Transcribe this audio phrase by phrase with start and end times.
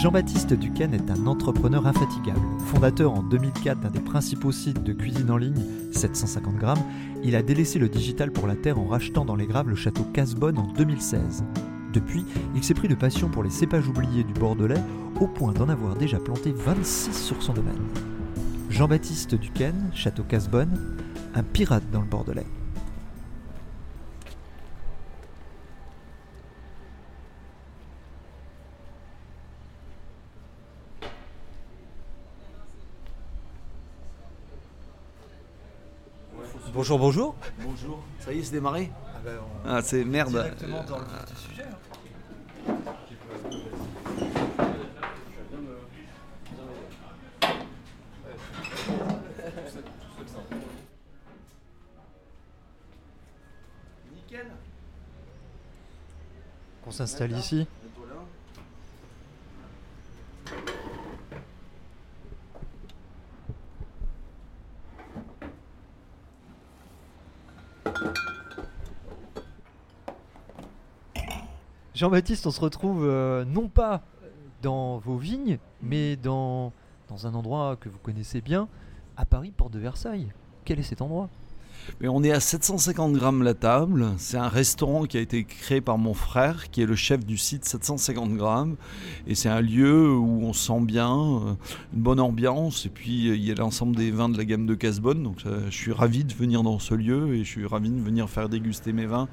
[0.00, 2.40] Jean-Baptiste Duquesne est un entrepreneur infatigable.
[2.64, 6.82] Fondateur en 2004 d'un des principaux sites de cuisine en ligne, 750 grammes,
[7.22, 10.04] il a délaissé le digital pour la terre en rachetant dans les Graves le château
[10.04, 11.44] Casbonne en 2016.
[11.92, 12.24] Depuis,
[12.54, 14.80] il s'est pris de passion pour les cépages oubliés du Bordelais,
[15.20, 17.82] au point d'en avoir déjà planté 26 sur son domaine.
[18.70, 20.96] Jean-Baptiste Duquesne, château Casbonne,
[21.34, 22.46] un pirate dans le Bordelais.
[36.80, 37.34] Bonjour, bonjour.
[37.58, 38.02] Bonjour.
[38.20, 38.90] Ça y est, c'est démarré
[39.66, 40.30] Ah, c'est merde.
[40.30, 41.66] Directement dans le vif du sujet.
[54.14, 54.46] Nickel.
[56.86, 57.66] On s'installe ici.
[72.00, 74.00] Jean-Baptiste, on se retrouve euh, non pas
[74.62, 76.72] dans vos vignes, mais dans,
[77.10, 78.68] un endroit que vous connaissez bien,
[79.18, 80.32] à Paris, porte de Versailles.
[80.64, 81.28] Quel est cet endroit?
[82.00, 84.06] Mais on est à 750 grammes la table.
[84.16, 87.36] C'est un restaurant qui a été créé par mon frère, qui est le chef du
[87.36, 88.76] site 750 grammes.
[89.26, 91.54] Et c'est un lieu où on se sent bien, euh,
[91.92, 92.86] une bonne ambiance.
[92.86, 95.22] Et puis euh, il y a l'ensemble des vins de la gamme de Casbonne.
[95.22, 98.30] Donc je suis ravi de venir dans ce lieu et je suis ravi de venir
[98.30, 99.28] faire déguster mes vins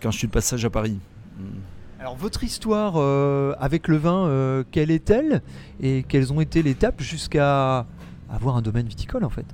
[0.00, 1.00] quand je suis de passage à Paris.
[2.02, 5.40] Alors votre histoire euh, avec le vin, euh, quelle est-elle
[5.80, 7.86] Et quelles ont été les étapes jusqu'à
[8.28, 9.46] avoir un domaine viticole en fait?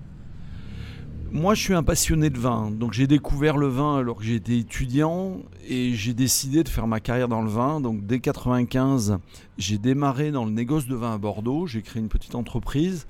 [1.31, 2.71] Moi, je suis un passionné de vin.
[2.71, 7.01] Donc, j'ai découvert le vin alors que j'étais étudiant et j'ai décidé de faire ma
[7.01, 7.83] carrière dans le vin.
[7.83, 9.19] Donc, dès 95,
[9.59, 11.67] j'ai démarré dans le négoce de vin à Bordeaux.
[11.67, 13.07] J'ai créé une petite entreprise.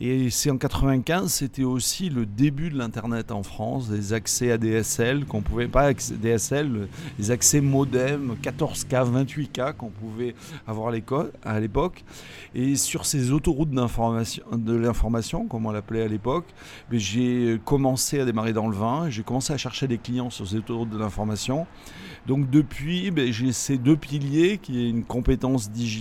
[0.00, 5.26] Et c'est en 95, c'était aussi le début de l'Internet en France, des accès ADSL
[5.26, 6.88] qu'on pouvait pas, DSL,
[7.20, 10.34] les accès modem 14K, 28K qu'on pouvait
[10.66, 10.92] avoir à
[11.44, 12.04] à l'époque.
[12.56, 13.76] Et sur ces autoroutes de
[14.74, 16.46] l'information, comme on l'appelait à l'époque,
[16.90, 20.48] mais j'ai commencé à démarrer dans le vin, j'ai commencé à chercher des clients sur
[20.48, 21.66] ces autoroutes de l'information.
[22.26, 25.91] Donc depuis, ben, j'ai ces deux piliers qui est une compétence digitale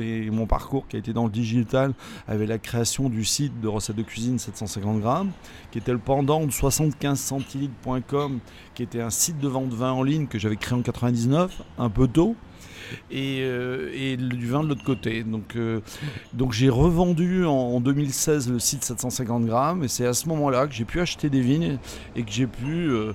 [0.00, 1.92] et mon parcours qui a été dans le digital
[2.28, 5.30] avec la création du site de recettes de cuisine 750 grammes,
[5.70, 8.40] qui était le pendant de 75centilitres.com,
[8.74, 11.62] qui était un site de vente de vin en ligne que j'avais créé en 99,
[11.78, 12.36] un peu tôt.
[13.10, 15.22] Et, euh, du vin de l'autre côté.
[15.22, 15.80] Donc, euh,
[16.32, 20.66] donc j'ai revendu en, en 2016 le site 750 grammes et c'est à ce moment-là
[20.66, 21.78] que j'ai pu acheter des vignes
[22.16, 23.12] et que j'ai pu euh,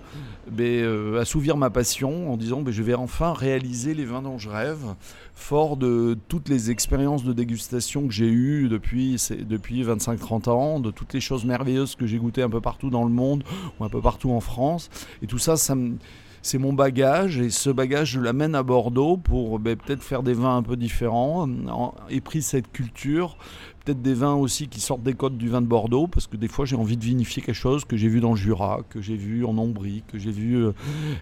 [0.60, 4.96] euh, assouvir ma passion en disant je vais enfin réaliser les vins dont je rêve,
[5.34, 9.18] fort de toutes les expériences de dégustation que j'ai eues depuis,
[9.48, 13.04] depuis 25-30 ans, de toutes les choses merveilleuses que j'ai goûtées un peu partout dans
[13.04, 13.44] le monde
[13.80, 14.90] ou un peu partout en France.
[15.22, 15.98] Et tout ça, ça me
[16.46, 20.36] c'est mon bagage et ce bagage je l'amène à Bordeaux pour ben, peut-être faire des
[20.36, 23.36] vins un peu différents en- et pris cette culture
[23.84, 26.48] peut-être des vins aussi qui sortent des codes du vin de Bordeaux parce que des
[26.48, 29.16] fois j'ai envie de vinifier quelque chose que j'ai vu dans le Jura que j'ai
[29.16, 30.74] vu en Ombrie que j'ai vu euh,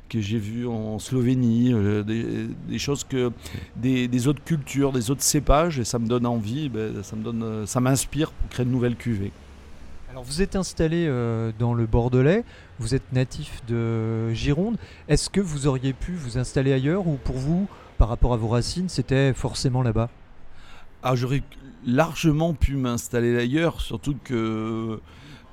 [0.09, 3.31] que j'ai vu en Slovénie euh, des, choses que
[3.78, 7.66] des, autres cultures des autres cépages et ça me donne envie ben, ça me donne
[7.66, 9.31] ça m'inspire pour créer de nouvelles cuvées
[10.13, 12.44] Alors vous êtes installé euh, dans le Bordelais,
[12.78, 14.78] vous êtes natif de Gironde.
[15.08, 17.67] Est-ce que vous auriez pu vous installer ailleurs ou pour vous,
[17.97, 20.11] par rapport à vos racines, c'était forcément là-bas?
[21.02, 21.41] Ah, j'aurais
[21.84, 25.02] largement pu m'installer ailleurs, surtout que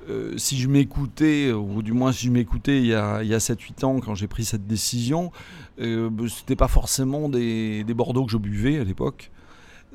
[0.07, 3.33] euh, si je m'écoutais, ou du moins si je m'écoutais il y a, il y
[3.33, 5.31] a 7-8 ans quand j'ai pris cette décision,
[5.79, 9.31] euh, c'était pas forcément des Bordeaux que je buvais à l'époque.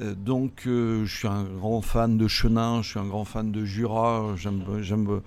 [0.00, 3.50] Euh, donc euh, je suis un grand fan de Chenin, je suis un grand fan
[3.50, 5.20] de Jura, j'aime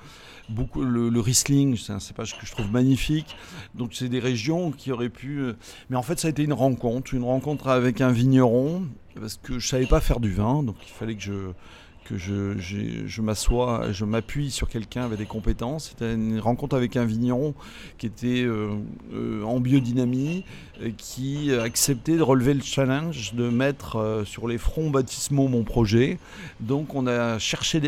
[0.50, 3.36] beaucoup le, Riesling, c'est un cépage que je trouve magnifique.
[3.74, 5.39] Donc c'est des régions qui auraient pu...
[5.39, 5.54] euh,
[5.89, 8.83] Mais en fait ça a été une rencontre, une rencontre avec un vigneron,
[9.19, 11.51] parce que je savais pas faire du vin, donc il fallait que je,
[12.10, 15.90] que je, je m'assois, je m'appuie sur quelqu'un avec des compétences.
[15.90, 17.54] C'était une rencontre avec un vigneron
[18.00, 18.72] qui était euh,
[19.14, 20.44] euh, en biodynamie,
[20.98, 26.18] qui acceptait de relever le challenge de mettre euh, sur les fronts baptismaux mon projet.
[26.60, 27.80] Donc on a cherché,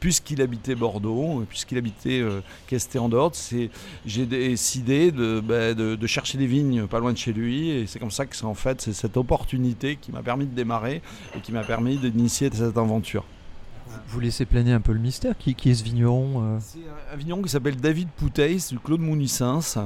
[0.00, 2.24] puisqu'il habitait Bordeaux, puisqu'il habitait
[2.66, 3.70] Casté-en-Dorte, c'est,
[4.04, 7.70] j'ai décidé de, bah, de, de chercher des vignes pas loin de chez lui.
[7.70, 11.02] Et c'est comme ça que en fait c'est cette opportunité qui m'a permis de démarrer
[11.36, 13.24] et qui m'a permis d'initier cette aventure.
[14.08, 15.36] Vous laissez planer un peu le mystère.
[15.38, 18.78] Qui, qui est ce vigneron euh C'est un- un vigneron qui s'appelle David Pouteis du
[18.78, 19.78] Claude Mounissens,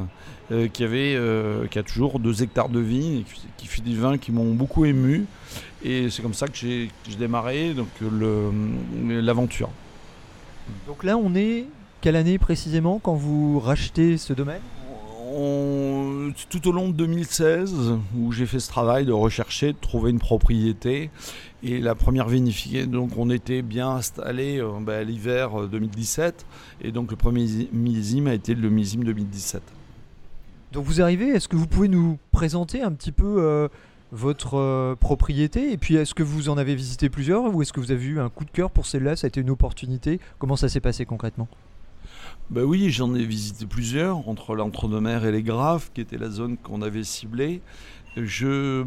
[0.51, 3.83] euh, qui, avait, euh, qui a toujours deux hectares de vignes et qui, qui fait
[3.83, 5.27] des vins qui m'ont beaucoup ému.
[5.85, 7.89] Et c'est comme ça que j'ai démarré donc,
[9.09, 9.71] l'aventure.
[10.87, 11.67] Donc là, on est
[12.01, 14.61] quelle année précisément quand vous rachetez ce domaine?
[15.37, 15.94] On-
[16.51, 20.19] tout au long de 2016, où j'ai fait ce travail de rechercher, de trouver une
[20.19, 21.11] propriété.
[21.63, 26.45] Et la première vinifiée, donc on était bien installé euh, bah, à l'hiver euh, 2017.
[26.83, 29.63] Et donc le premier millésime a été le millésime 2017.
[30.75, 33.69] Donc vous arrivez, est-ce que vous pouvez nous présenter un petit peu euh,
[34.11, 37.79] votre euh, propriété Et puis est-ce que vous en avez visité plusieurs ou est-ce que
[37.79, 39.15] vous avez eu un coup de cœur pour celle-là?
[39.15, 40.19] Ça a été une opportunité?
[40.41, 41.47] Comment ça s'est passé concrètement?
[42.51, 46.57] Bah oui, j'en ai visité plusieurs, entre l'Entre-deux-Mers et les Graves, qui était la zone
[46.57, 47.63] qu'on avait ciblée.
[48.17, 48.83] Je,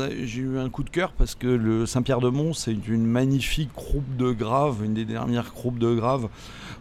[0.00, 4.16] a- j'ai eu un coup de cœur parce que le Saint-Pierre-de-Mont, c'est une magnifique croupe
[4.16, 6.28] de graves, une des dernières croupes de graves.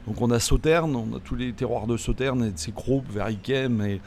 [0.07, 3.11] Donc on a Sauterne, on a tous les terroirs de Sauterne et de ces croupes
[3.81, 4.01] et,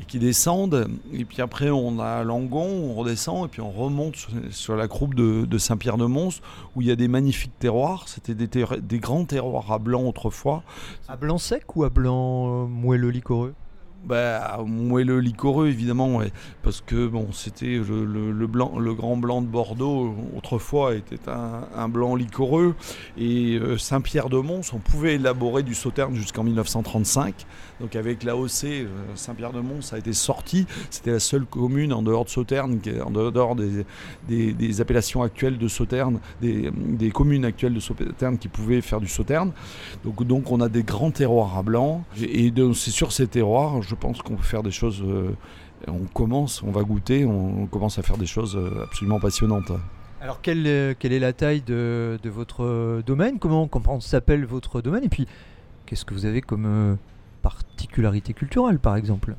[0.00, 0.88] et qui descendent.
[1.12, 4.88] Et puis après, on a Langon, on redescend et puis on remonte sur, sur la
[4.88, 6.40] croupe de, de Saint-Pierre-de-Mons
[6.76, 8.04] où il y a des magnifiques terroirs.
[8.08, 10.62] C'était des, grands terroirs à blanc autrefois.
[11.08, 13.54] À blanc sec ou à blanc euh, moelleux liquoreux
[14.04, 16.32] Bah, moelleux liquoreux évidemment, ouais,
[16.62, 21.28] parce que bon, c'était le, le- le blanc, le grand blanc de Bordeaux autrefois était
[21.28, 22.74] un, un blanc liquoreux
[23.18, 27.46] et euh, Saint-Pierre-de-Mons, on pouvait élaborer du sauterne jusqu'en 1935.
[27.80, 30.66] Donc avec l'AOC, euh, Saint-Pierre-de-Mons ça a été sorti.
[30.90, 35.58] C'était la seule commune en dehors de Sauterne, qui est en dehors des, appellations actuelles
[35.58, 39.52] de Sauterne, des, communes actuelles de Sauterne qui pouvaient faire du sauterne.
[40.04, 42.04] Donc, donc on a des grands terroirs à blanc.
[42.20, 45.02] Et c'est sur ces terroirs, je pense qu'on peut faire des choses.
[45.02, 45.30] euh,
[45.88, 49.72] on commence, on va goûter, on, commence à faire des choses euh, absolument passionnantes.
[50.20, 53.38] Alors quelle, quelle est la taille de, de votre domaine?
[53.38, 55.04] Comment, comment s'appelle votre domaine?
[55.04, 55.26] Et puis
[55.86, 56.98] qu'est-ce que vous avez comme
[57.40, 59.36] euh, particularité culturelle par exemple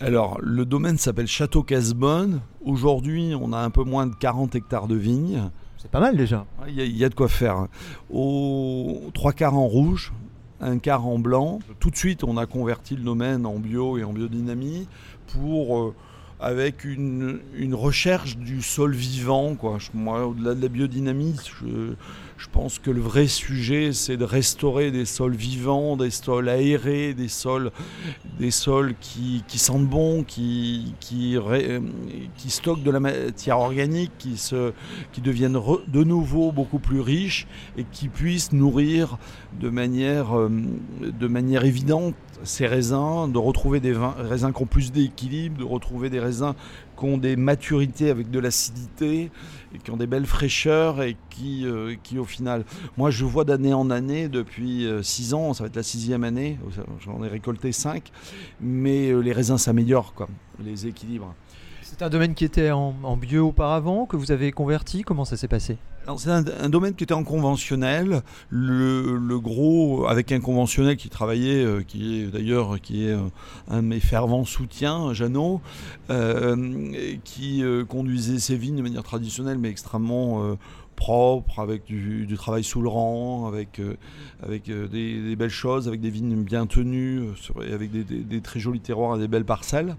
[0.00, 2.40] Alors, le domaine s'appelle Château Casbonne.
[2.64, 5.50] Aujourd'hui, on a un peu moins de 40 hectares de vignes.
[5.78, 6.44] C'est pas mal déjà.
[6.68, 7.66] Il y, a- il y a de quoi faire.
[8.10, 10.12] Au trois quarts en rouge,
[10.60, 11.58] un quart en blanc.
[11.80, 14.88] Tout de suite, on a converti le domaine en bio et en biodynamie
[15.32, 15.94] pour, euh,
[16.38, 17.40] avec une,
[17.72, 19.54] recherche du sol vivant.
[19.54, 19.78] Quoi.
[19.94, 21.36] Moi, au-delà de la biodynamie,
[22.38, 27.14] je, pense que le vrai sujet, c'est de restaurer des sols vivants, des sols aérés,
[27.14, 27.70] des sols,
[28.38, 30.94] des sols qui, sentent bon, qui,
[32.48, 37.46] stockent de la matière organique, qui, deviennent de nouveau beaucoup plus riches
[37.76, 39.18] et qui puissent nourrir
[39.58, 40.50] de manière, euh,
[41.00, 45.64] de manière évidente ces raisins, de retrouver des vins- raisins qui ont plus d'équilibre, de
[45.64, 46.54] retrouver des raisins
[46.98, 49.30] qui ont des maturités avec de l'acidité
[49.74, 52.64] et qui ont des belles fraîcheurs et qui, euh, qui au final,
[52.96, 56.58] moi je vois d'année en année depuis 6 ans, ça va être la sixième année,
[57.04, 58.10] j'en ai récolté 5,
[58.60, 60.14] mais euh, les raisins s'améliorent,
[60.64, 61.34] les équilibres.
[61.82, 65.02] C'est un domaine qui était en, en bio auparavant, que vous avez converti.
[65.02, 65.76] Comment ça s'est passé?
[66.18, 68.22] C'est un, domaine qui était en conventionnel.
[68.48, 73.22] Le, gros, avec un conventionnel qui travaillait, euh, qui est d'ailleurs qui est euh,
[73.68, 75.60] un de mes fervents soutiens, Jeannot,
[76.10, 76.92] euh,
[77.24, 80.56] qui conduisait ses vignes de manière traditionnelle, mais extrêmement
[80.94, 83.80] propre, avec du, travail sous le rang, avec,
[84.42, 87.30] avec des, belles choses, avec des vignes bien tenues,
[87.72, 89.96] avec des- des très jolis terroirs et des belles parcelles.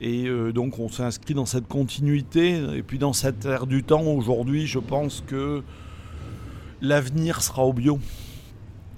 [0.00, 2.60] Et euh, donc on s'est inscrit dans cette continuité.
[2.76, 5.62] Et puis dans cette ère du temps, aujourd'hui, je pense que
[6.80, 7.98] l'avenir sera au bio.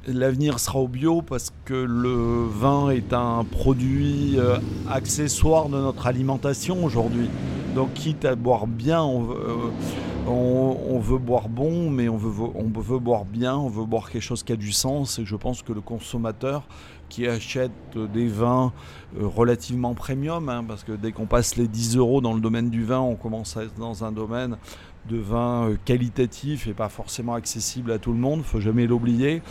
[0.07, 4.59] L'avenir sera au bio parce que le vin est un produit euh,
[4.89, 7.29] accessoire de notre alimentation aujourd'hui.
[7.75, 9.37] Donc quitte à boire bien, on veut,
[10.29, 14.45] euh, boire bon, mais on veut, on veut boire bien, on veut boire quelque chose
[14.45, 15.19] qui a du sens.
[15.19, 16.63] Et je pense que le consommateur
[17.09, 17.73] qui achète
[18.15, 18.73] des vins
[19.19, 22.71] euh, relativement premium, hein, parce que dès qu'on passe les 10 euros dans le domaine
[22.71, 24.57] du vin, on commence à être dans un domaine
[25.09, 29.43] de vin euh, qualitatif et pas forcément accessible à tout le monde, faut jamais l'oublier.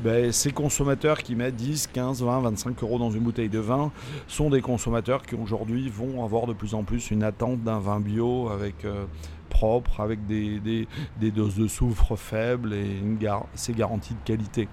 [0.00, 3.92] Ben, ces consommateurs qui mettent 10, 15, 20, 25 euros dans une bouteille de vin
[4.28, 8.00] sont des consommateurs qui aujourd'hui vont avoir de plus en plus une attente d'un vin
[8.00, 9.04] bio avec euh,
[9.50, 10.88] propre, avec des, des-
[11.20, 14.68] des doses de soufre faibles et une gar- c'est garanti de qualité.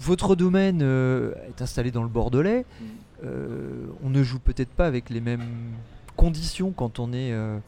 [0.00, 2.64] Votre domaine euh, est installé dans le Bordelais.
[2.80, 2.84] Mm.
[3.24, 5.42] Euh, on ne joue peut-être pas avec les mêmes
[6.16, 7.58] conditions quand on est euh,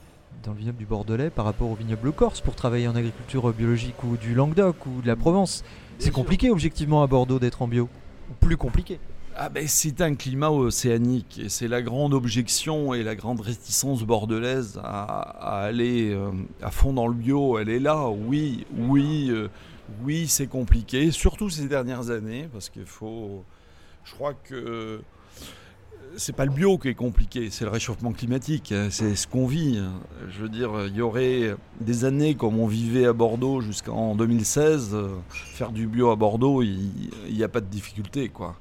[0.42, 4.02] dans le vignoble du Bordelais par rapport au vignoble corse pour travailler en agriculture biologique
[4.04, 5.64] ou du Languedoc ou de la Provence.
[5.98, 6.14] C'est sûr.
[6.14, 7.88] compliqué objectivement à Bordeaux d'être en bio.
[8.30, 8.98] Ou plus compliqué.
[9.36, 14.02] Ah ben, c'est un climat océanique et c'est la grande objection et la grande réticence
[14.02, 16.30] bordelaise à, à aller euh,
[16.62, 17.58] à fond dans le bio.
[17.58, 19.48] Elle est là, oui, oui, euh,
[20.02, 23.44] oui, c'est compliqué, surtout ces dernières années parce qu'il faut.
[24.04, 24.98] Je crois que euh,
[26.16, 29.46] c'est pas le bio qui est compliqué, c'est le réchauffement climatique, hein, c'est ce qu'on
[29.46, 29.78] vit.
[29.78, 29.92] hein.
[30.30, 34.90] Je veux dire, il y aurait des années comme on vivait à Bordeaux jusqu'en 2016,
[34.94, 38.56] euh, faire du bio à Bordeaux, il n'y a pas de difficulté, quoi.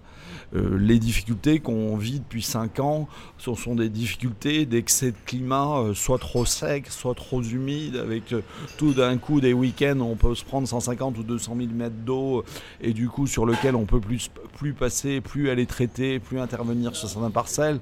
[0.56, 5.80] Euh, les difficultés qu'on vit depuis 5 ans, ce sont des difficultés d'excès de climat,
[5.80, 8.42] euh, soit trop sec, soit trop humide, avec euh,
[8.78, 12.44] tout d'un coup des week-ends on peut se prendre 150 ou 200 000 mètres d'eau,
[12.82, 16.96] et du coup sur lequel on peut plus, plus passer, plus aller traiter, plus intervenir
[16.96, 17.80] sur certaines parcelles.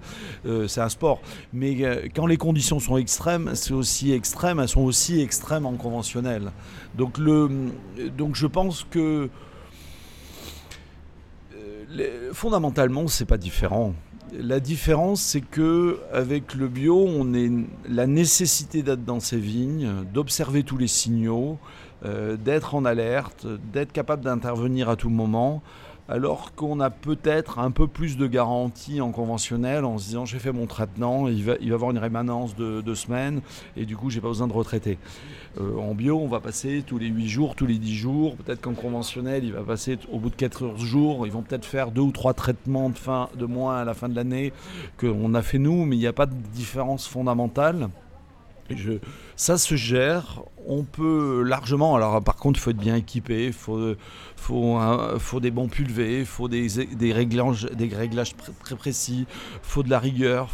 [0.67, 1.21] C'est un sport.
[1.53, 6.51] Mais quand les conditions sont extrêmes, c'est aussi extrême, elles sont aussi extrêmes en conventionnel.
[6.95, 7.49] Donc, le,
[8.17, 9.29] donc je pense que
[12.33, 13.93] fondamentalement, c'est pas différent.
[14.33, 17.49] La différence, c'est que avec le bio, on est
[17.87, 21.57] la nécessité d'être dans ces vignes, d'observer tous les signaux,
[22.05, 25.63] euh, d'être en alerte, d'être capable d'intervenir à tout moment,
[26.09, 30.39] alors qu'on a peut-être un peu plus de garantie en conventionnel en se disant j'ai
[30.39, 33.41] fait mon traitement, il va, il va avoir une rémanence de deux semaines
[33.75, 34.97] et du coup j'ai pas besoin de retraiter.
[35.59, 38.35] Euh, en bio, on va passer tous les 8 jours, tous les 10 jours.
[38.37, 41.25] Peut-être qu'en conventionnel, il va passer au bout de 14 jours.
[41.25, 44.07] Ils vont peut-être faire deux ou trois traitements de, fin, de moins à la fin
[44.07, 44.53] de l'année
[44.97, 47.89] qu'on a fait nous, mais il n'y a pas de différence fondamentale.
[48.69, 48.99] Je-
[49.35, 51.95] ça se gère, on peut largement.
[51.95, 53.93] Alors, par contre, il faut être bien équipé, il faut,
[54.35, 58.33] faut, des bons pulvés, il faut des, des réglages, des réglages
[58.63, 60.49] très précis, il faut de la rigueur.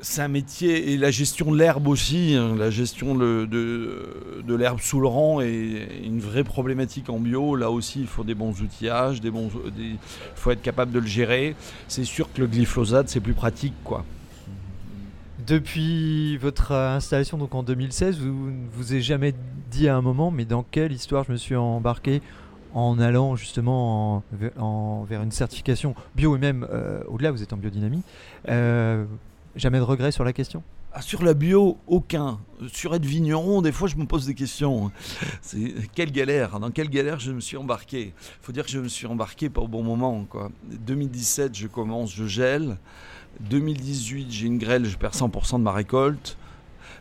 [0.00, 4.78] C'est un métier et la gestion de l'herbe aussi, hein, la gestion de, de, l'herbe
[4.80, 7.56] sous le rang est une vraie problématique en bio.
[7.56, 9.96] Là aussi, il faut des bons outillages, des- il
[10.34, 11.56] faut être capable de le gérer.
[11.88, 14.04] C'est sûr que le glyphosate, c'est plus pratique, quoi.
[15.46, 19.32] Depuis votre installation donc en 2016, vous ne vous avez jamais
[19.70, 22.20] dit à un moment, mais dans quelle histoire je me suis embarqué
[22.74, 27.44] en allant justement en- ve- en- vers une certification bio et même euh, au-delà, vous
[27.44, 28.02] êtes en biodynamie.
[28.48, 29.04] Euh,
[29.54, 30.64] jamais de regret sur la question?
[30.92, 32.40] Ah, sur la bio, aucun.
[32.72, 34.90] Sur être vigneron, des fois, je me pose des questions.
[35.94, 38.14] Quelle galère Dans quelle galère je me suis embarqué?
[38.42, 40.24] Faut dire que je me suis embarqué pas au bon moment.
[40.28, 40.50] Quoi.
[40.86, 42.78] 2017, je commence, je gèle.
[43.40, 46.36] 2018, j'ai une grêle, je perds 100% de ma récolte.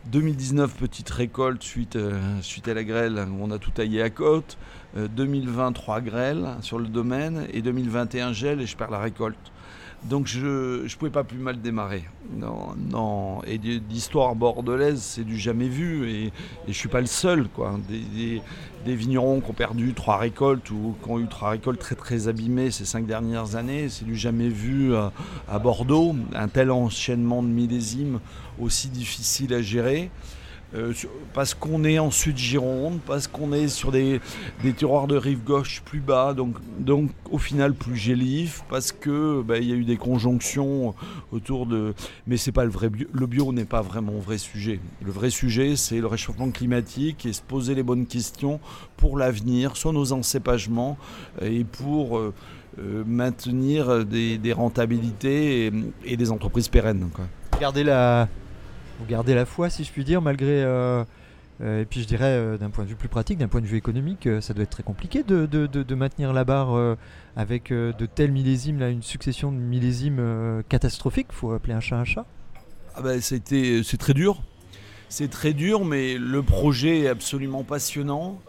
[0.07, 4.57] 2019, petite récolte suite, euh, suite à la grêle, on a tout taillé à côte.
[4.97, 7.47] Euh, 2020, trois grêles sur le domaine.
[7.53, 9.51] Et 2021, gel et je perds la récolte.
[10.09, 12.03] Donc je ne pouvais pas plus mal démarrer.
[12.31, 13.41] Non, non.
[13.45, 16.09] Et d'histoire bordelaise, c'est du jamais vu.
[16.09, 16.31] Et,
[16.67, 17.47] je suis pas le seul.
[17.47, 17.79] Quoi.
[17.89, 18.41] Des,
[18.85, 22.27] des- vignerons qui ont perdu trois récoltes ou qui ont eu trois récoltes très très
[22.27, 25.11] abîmées ces cinq dernières années, c'est du jamais vu à,
[25.49, 26.15] à Bordeaux.
[26.35, 28.19] Un tel enchaînement de millésimes
[28.59, 30.11] aussi difficile à gérer.
[30.75, 30.93] Euh,
[31.33, 34.19] parce qu'on est en sud Gironde, parce qu'on est sur des,
[34.63, 39.41] des terroirs de rive gauche plus bas, donc, donc au final plus gélif, parce que
[39.41, 40.93] bah, il y a eu des conjonctions
[41.31, 41.93] autour de.
[42.27, 43.07] Mais c'est pas le vrai bio.
[43.13, 44.79] Le bio n'est pas vraiment vrai sujet.
[45.03, 48.59] Le vrai sujet, c'est le réchauffement climatique et se poser les bonnes questions
[48.97, 50.97] pour l'avenir, sur nos encépagements
[51.41, 52.33] et pour euh,
[52.79, 55.71] euh, maintenir des, rentabilités
[56.03, 57.09] et, des entreprises pérennes.
[57.13, 57.25] Quoi.
[57.59, 58.27] Gardez la,
[58.99, 60.63] vous gardez la foi, si je puis dire, malgré.
[60.63, 61.03] euh,
[61.61, 63.65] euh, et puis je dirais, euh, d'un point de vue plus pratique, d'un point de
[63.65, 66.97] vue économique, ça doit être très compliqué de, maintenir la barre
[67.35, 71.27] avec de tels millésimes, là, une succession de millésimes catastrophiques.
[71.31, 72.25] faut appeler un chat un chat.
[72.95, 74.41] Ah bah, c'est très dur.
[75.07, 78.41] C'est très dur, mais le projet est absolument passionnant.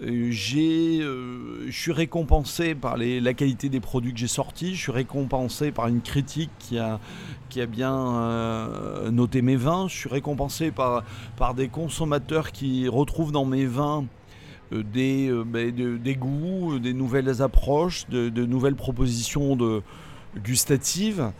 [0.00, 4.74] Euh, j'ai, euh, je suis récompensé par les- la qualité des produits que j'ai sortis.
[4.74, 6.98] Je suis récompensé par une critique qui a,
[7.50, 9.88] qui a bien euh, noté mes vins.
[9.88, 11.04] Je suis récompensé par,
[11.36, 14.04] par des consommateurs qui retrouvent dans mes vins
[14.72, 19.82] des, ben, de- des goûts, des nouvelles approches, de nouvelles propositions de,
[20.36, 21.32] gustative.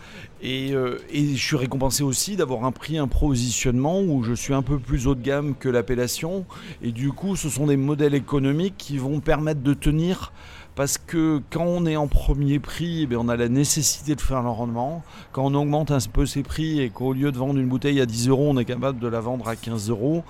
[0.42, 4.54] Et, euh, et je suis récompensé aussi d'avoir un prix, un positionnement où je suis
[4.54, 6.44] un peu plus haut de gamme que l'appellation.
[6.82, 10.32] Et du coup, ce sont des modèles économiques qui vont permettre de tenir
[10.74, 14.42] parce que quand on est en premier prix, eh on a la nécessité de faire
[14.42, 15.04] le rendement.
[15.32, 18.06] Quand on augmente un peu ses prix et qu'au lieu de vendre une bouteille à
[18.06, 20.24] 10 euros, on est capable de la vendre à 15 euros,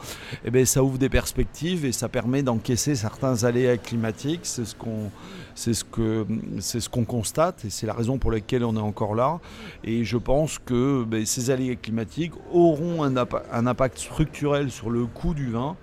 [0.44, 4.40] eh ça ouvre des perspectives et ça permet d'encaisser certains aléas climatiques.
[4.42, 5.10] C'est ce qu'on
[5.54, 6.26] c'est ce que
[6.60, 9.40] c'est ce qu'on constate et c'est la raison pour laquelle on est encore là.
[9.84, 13.16] Et je pense que ben, ces aléas climatiques auront un,
[13.66, 15.76] impact structurel sur le coût du vin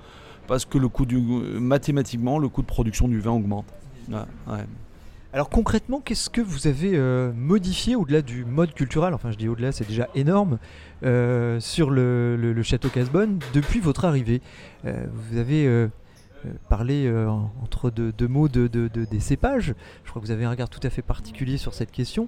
[0.47, 3.65] parce que le coût du mathématiquement le coût de production du vin augmente.
[5.31, 9.47] Alors concrètement, qu'est-ce que vous avez euh, modifié au-delà du mode culturel Enfin, je dis
[9.47, 10.57] au-delà, c'est déjà énorme
[11.03, 14.41] euh, sur le, château Casbonne depuis votre arrivée?
[14.85, 15.89] Euh, vous avez
[16.69, 17.12] parlé
[17.62, 19.74] entre deux, mots de, des cépages.
[20.03, 22.27] Je crois que vous avez un regard tout à fait particulier sur cette question.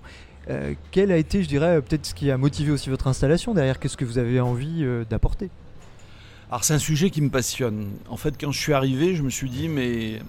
[0.91, 3.79] quel a été, je dirais, peut-être ce qui a motivé aussi votre installation derrière?
[3.79, 5.49] Qu'est-ce que vous avez envie d'apporter?
[6.51, 7.91] Alors c'est un sujet qui me passionne.
[8.09, 10.19] En fait, quand je suis arrivé, je me suis dit, mais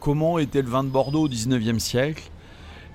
[0.00, 2.28] comment était le vin de Bordeaux au 19e siècle?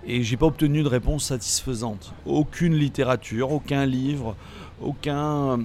[0.05, 2.13] Et j'ai pas obtenu de réponse satisfaisante.
[2.25, 4.35] Aucune littérature, aucun livre,
[4.81, 5.57] aucun euh,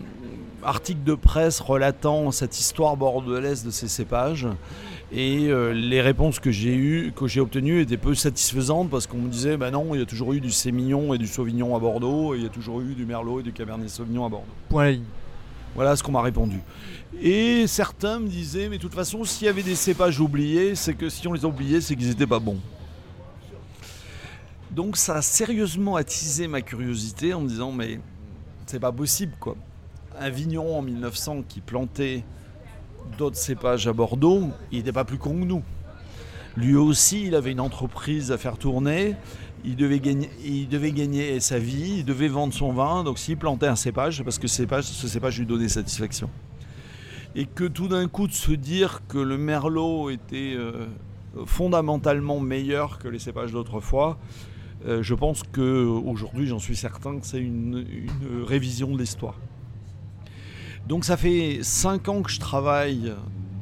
[0.62, 4.46] article de presse relatant cette histoire bordelaise de ces cépages.
[5.12, 9.18] Et euh, les réponses que j'ai eues, que j'ai obtenues étaient peu satisfaisantes parce qu'on
[9.18, 11.80] me disait ben non, il y a toujours eu du Sémillon et du Sauvignon à
[11.80, 14.46] Bordeaux, et il y a toujours eu du Merlot et du Cabernet Sauvignon à Bordeaux.
[14.68, 14.98] Point
[15.74, 16.60] voilà ce qu'on m'a répondu.
[17.20, 20.94] Et certains me disaient, mais de toute façon, s'il y avait des cépages oubliés, c'est
[20.94, 22.58] que si on les a oubliés, c'est qu'ils n'étaient pas bons.
[24.70, 28.00] Donc ça a sérieusement attisé ma curiosité en me disant, mais
[28.66, 29.56] c'est pas possible quoi.
[30.20, 32.24] Un vigneron en 1900 qui plantait
[33.18, 35.62] d'autres cépages à Bordeaux, il n'était pas plus con que nous.
[36.56, 39.16] Lui aussi, il avait une entreprise à faire tourner
[39.64, 43.04] il devait, gagner, sa vie, il devait vendre son vin.
[43.04, 46.30] Donc s'il plantait un cépage, c'est parce que ce cépage lui donnait satisfaction.
[47.34, 50.86] Et que tout d'un coup de se dire que le merlot était euh,
[51.46, 54.18] fondamentalement meilleur que les cépages d'autrefois,
[54.86, 57.84] euh, je pense qu'aujourd'hui, j'en suis certain que c'est une,
[58.44, 59.36] révision de l'histoire.
[60.86, 63.12] Donc ça fait cinq ans que je travaille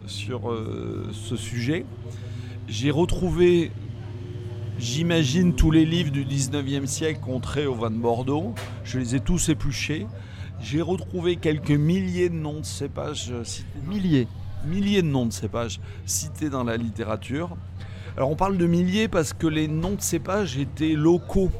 [0.07, 1.85] sur euh, ce sujet.
[2.69, 3.71] J'ai retrouvé
[4.79, 8.55] J'imagine tous les livres du 19e siècle contrés au vin de Bordeaux.
[8.85, 10.07] Je les ai tous épluchés.
[10.61, 13.67] J'ai retrouvé quelques milliers de noms de cépages euh, cités.
[13.89, 14.29] Milliers
[14.65, 17.57] Milliers de noms de cépages cités dans la littérature.
[18.17, 21.51] Alors on parle de milliers parce que les noms de cépages étaient locaux.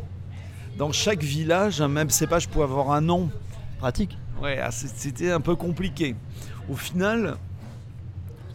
[0.77, 3.31] Dans chaque village, un même cépage pouvait avoir un nom.
[3.81, 4.17] Pratique.
[4.43, 6.15] Ouais, ah, c'était un peu compliqué.
[6.71, 7.37] Au final,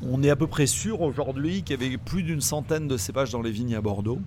[0.01, 3.31] on est à peu près sûr aujourd'hui qu'il y avait plus d'une centaine de cépages
[3.31, 4.19] dans les vignes à Bordeaux.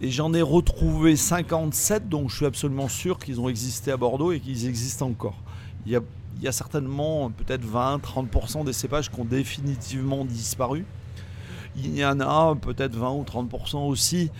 [0.00, 4.32] Et j'en ai retrouvé 57, donc je suis absolument sûr qu'ils ont existé à Bordeaux
[4.32, 5.36] et qu'ils existent encore.
[5.84, 10.86] Il y a, certainement peut-être 20-30% des cépages qui ont définitivement disparu.
[11.76, 14.30] Il y en a peut-être 20 ou 30% aussi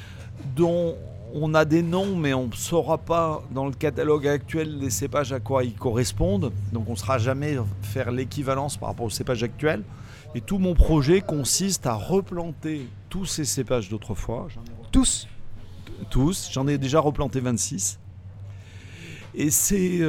[0.57, 0.97] dont
[1.35, 5.33] on a des noms, mais on ne saura pas dans le catalogue actuel des cépages
[5.33, 6.53] à quoi ils correspondent.
[6.73, 9.83] Donc on ne saura jamais faire l'équivalence par rapport aux cépages actuels.
[10.35, 14.49] Et tout mon projet consiste à replanter tous ces cépages d'autrefois.
[14.91, 15.27] Tous
[16.11, 16.51] tous.
[16.53, 17.99] J'en ai déjà replanté 26.
[19.35, 20.01] Et c'est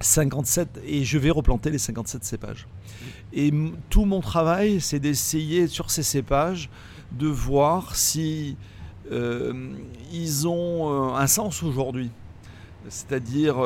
[0.00, 2.66] 57, euh, et je vais replanter les 57 cépages.
[3.32, 3.52] Et
[3.90, 6.68] tout mon travail, c'est d'essayer sur ces cépages
[7.12, 8.56] de voir si
[9.10, 12.10] ils ont euh, un sens aujourd'hui.
[12.88, 13.56] C'est-à-dire,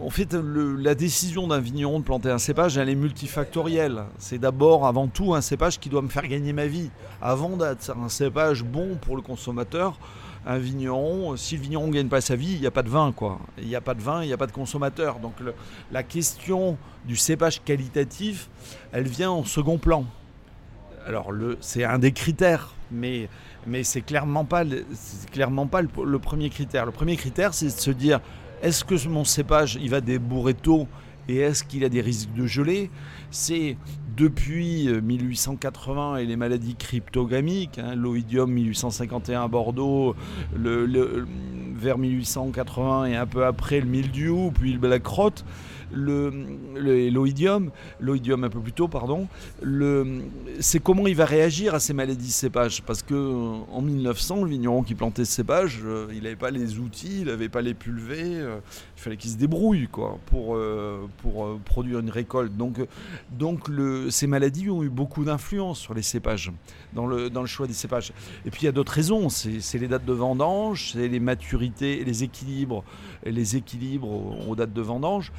[0.00, 4.02] en fait, la décision d'un vigneron de planter un cépage, elle est multifactorielle.
[4.18, 6.90] C'est d'abord, avant tout, un cépage qui doit me faire gagner ma vie.
[7.20, 9.96] Avant d'être un cépage bon pour le consommateur,
[10.46, 12.88] un vigneron, si le vigneron ne gagne pas sa vie, il n'y a pas de
[12.88, 13.38] vin, quoi.
[13.58, 15.18] Il n'y a pas de vin, il n'y a pas de consommateur.
[15.20, 15.34] Donc
[15.90, 18.48] la question du cépage qualitatif,
[18.90, 20.04] elle vient en second plan.
[21.06, 23.28] Alors c'est un des critères, mais,
[23.66, 24.64] mais c'est clairement pas,
[25.30, 26.86] clairement pas le, premier critère.
[26.86, 28.20] Le premier critère, c'est de se dire,
[28.62, 30.88] est-ce que mon cépage, il va débourrer tôt
[31.28, 32.90] et est-ce qu'il a des risques de gelée
[33.30, 33.76] C'est
[34.16, 40.16] depuis 1880 euh, et les maladies cryptogamiques, hein, l'oïdium 1851 à Bordeaux,
[40.54, 44.78] vers 1880 et un peu après le mildiou, puis
[45.92, 49.28] l'oïdium, l'oïdium un peu plus tôt, pardon,
[50.60, 52.82] c'est comment il va réagir à ces maladies cépages.
[52.82, 56.78] Parce que en 1900, le vigneron qui plantait ce cépage, euh, il n'avait pas les
[56.78, 58.58] outils, il n'avait pas les pulvés, euh,
[58.96, 60.58] il fallait qu'il se débrouille quoi, pour,
[61.18, 62.56] pour produire une récolte.
[62.56, 62.80] Donc,
[63.30, 66.52] donc le, ces maladies ont eu beaucoup d'influence sur les cépages,
[66.92, 68.12] dans le, dans le choix des cépages.
[68.46, 71.42] Et puis il y a d'autres raisons, c'est les dates de vendange, c'est les maturités
[71.52, 72.84] maturité, les équilibres,
[73.24, 75.32] les équilibres aux, dates de vendange.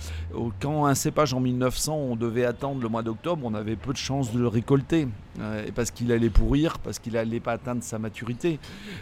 [0.60, 3.98] Quand un cépage en 1900, on devait attendre le mois d'octobre, on avait peu de
[3.98, 5.08] chances de le récolter
[5.40, 8.60] euh, parce qu'il allait pourrir, parce qu'il n'allait pas atteindre sa maturité.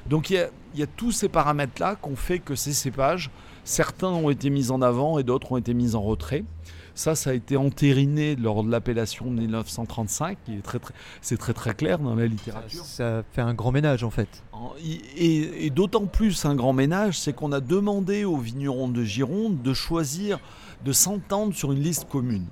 [0.10, 3.30] Donc il y a, tous ces paramètres-là qui ont fait que ces cépages,
[3.63, 6.43] certains ont été mis en avant et d'autres ont été mis en retrait.
[6.93, 11.38] Ça, ça a été entériné lors de l'appellation de 1935, qui est très, très, c'est
[11.38, 12.84] très très clair dans la littérature.
[12.84, 14.43] Ça, fait un grand ménage en fait.
[14.86, 19.73] Et, d'autant plus un grand ménage, c'est qu'on a demandé aux vignerons de Gironde de
[19.73, 20.39] choisir,
[20.86, 22.48] de s'entendre sur une liste commune.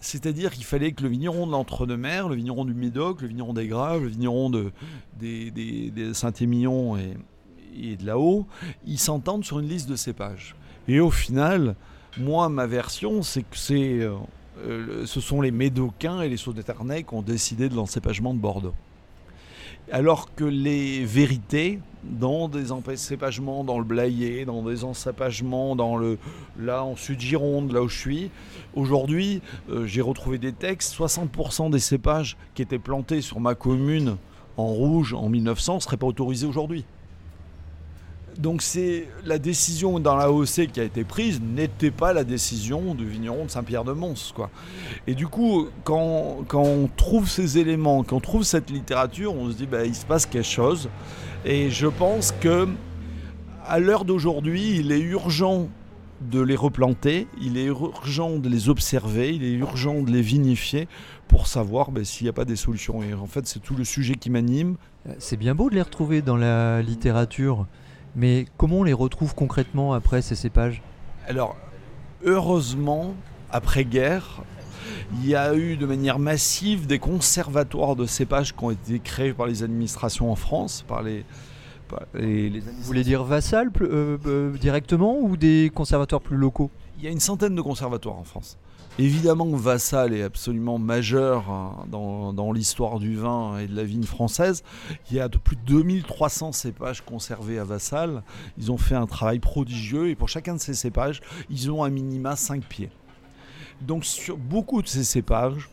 [0.00, 3.68] C'est-à-dire qu'il fallait que le vigneron de l'Entre-deux-Mers, le vigneron du Médoc, le vigneron des
[3.68, 4.72] Graves, le vigneron de,
[5.20, 8.46] des, Saint-Émilion et, de là-haut,
[8.84, 10.56] ils s'entendent sur une liste de cépages.
[10.88, 11.76] Et au final,
[12.18, 14.16] moi, ma version, c'est que c'est, euh,
[14.58, 18.74] euh, ce sont les Médocains et les Sauternais qui ont décidé de l'encépagement de Bordeaux.
[19.94, 26.16] Alors que les vérités, dans des encépagements dans le Blayais, dans des encépagements dans le,
[26.58, 28.30] là en Sud-Gironde, là où je suis,
[28.74, 34.16] aujourd'hui, euh, j'ai retrouvé des textes, 60% des cépages qui étaient plantés sur ma commune
[34.56, 36.86] en rouge en 1900 ne seraient pas autorisés aujourd'hui.
[38.38, 42.94] Donc c'est la décision dans la OC qui a été prise n'était pas la décision
[42.94, 44.32] du vigneron de Saint-Pierre-de-Mons.
[44.34, 44.50] Quoi.
[45.06, 49.56] Et du coup, quand, on trouve ces éléments, quand on trouve cette littérature, on se
[49.56, 50.88] dit bah, il se passe quelque chose.
[51.44, 52.68] Et je pense que
[53.66, 55.68] à l'heure d'aujourd'hui, il est urgent
[56.30, 60.88] de les replanter, il est urgent de les observer, il est urgent de les vinifier
[61.28, 63.02] pour savoir bah, s'il n'y a pas des solutions.
[63.02, 64.76] Et en fait, c'est tout le sujet qui m'anime.
[65.18, 67.66] C'est bien beau de les retrouver dans la littérature.
[68.14, 70.82] Mais comment on les retrouve concrètement après ces cépages?
[71.26, 71.56] Alors,
[72.24, 73.14] heureusement,
[73.50, 74.42] après-guerre,
[75.14, 79.32] il y a eu de manière massive des conservatoires de cépages qui ont été créés
[79.32, 81.24] par les administrations en France, par les,
[81.90, 86.70] Vous voulez dire Vassal euh, euh, directement ou des conservatoires plus locaux?
[86.98, 88.58] Il y a une centaine de conservatoires en France.
[88.98, 94.62] Évidemment, Vassal est absolument majeur hein, dans, l'histoire du vin et de la vigne française.
[95.10, 98.22] Il y a de plus de 2300 cépages conservés à Vassal.
[98.58, 101.88] Ils ont fait un travail prodigieux et pour chacun de ces cépages, ils ont un
[101.88, 102.90] minima 5 pieds.
[103.80, 105.70] Donc sur beaucoup de ces cépages,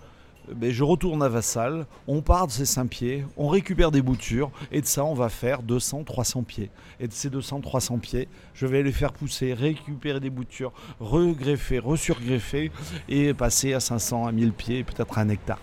[0.56, 4.52] ben, je retourne à Vassal, on part de ces 5 pieds, on récupère des boutures,
[4.72, 6.70] et de ça, on va faire 200, 300 pieds.
[7.00, 11.80] Et de ces 200, 300 pieds, je vais les faire pousser, récupérer des boutures, regreffer,
[11.80, 12.72] resurgreffer,
[13.08, 15.60] et passer à 500, à 1000 pieds, peut-être à un hectare.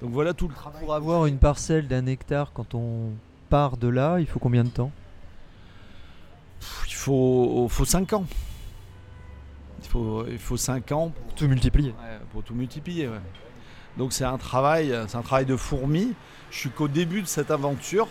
[0.00, 0.84] Donc voilà tout le travail.
[0.84, 3.10] Pour avoir une parcelle d'un hectare, quand on
[3.48, 4.90] part de là, il faut combien de temps?
[6.86, 8.26] Il faut, faut 5 ans.
[9.82, 11.12] Il faut, il faut 5 ans.
[11.26, 11.94] Pour tout multiplier.
[12.32, 13.20] pour tout multiplier, ouais.
[13.98, 16.14] Donc c'est un travail, c'est un travail de fourmi.
[16.50, 18.08] Je suis qu'au début de cette aventure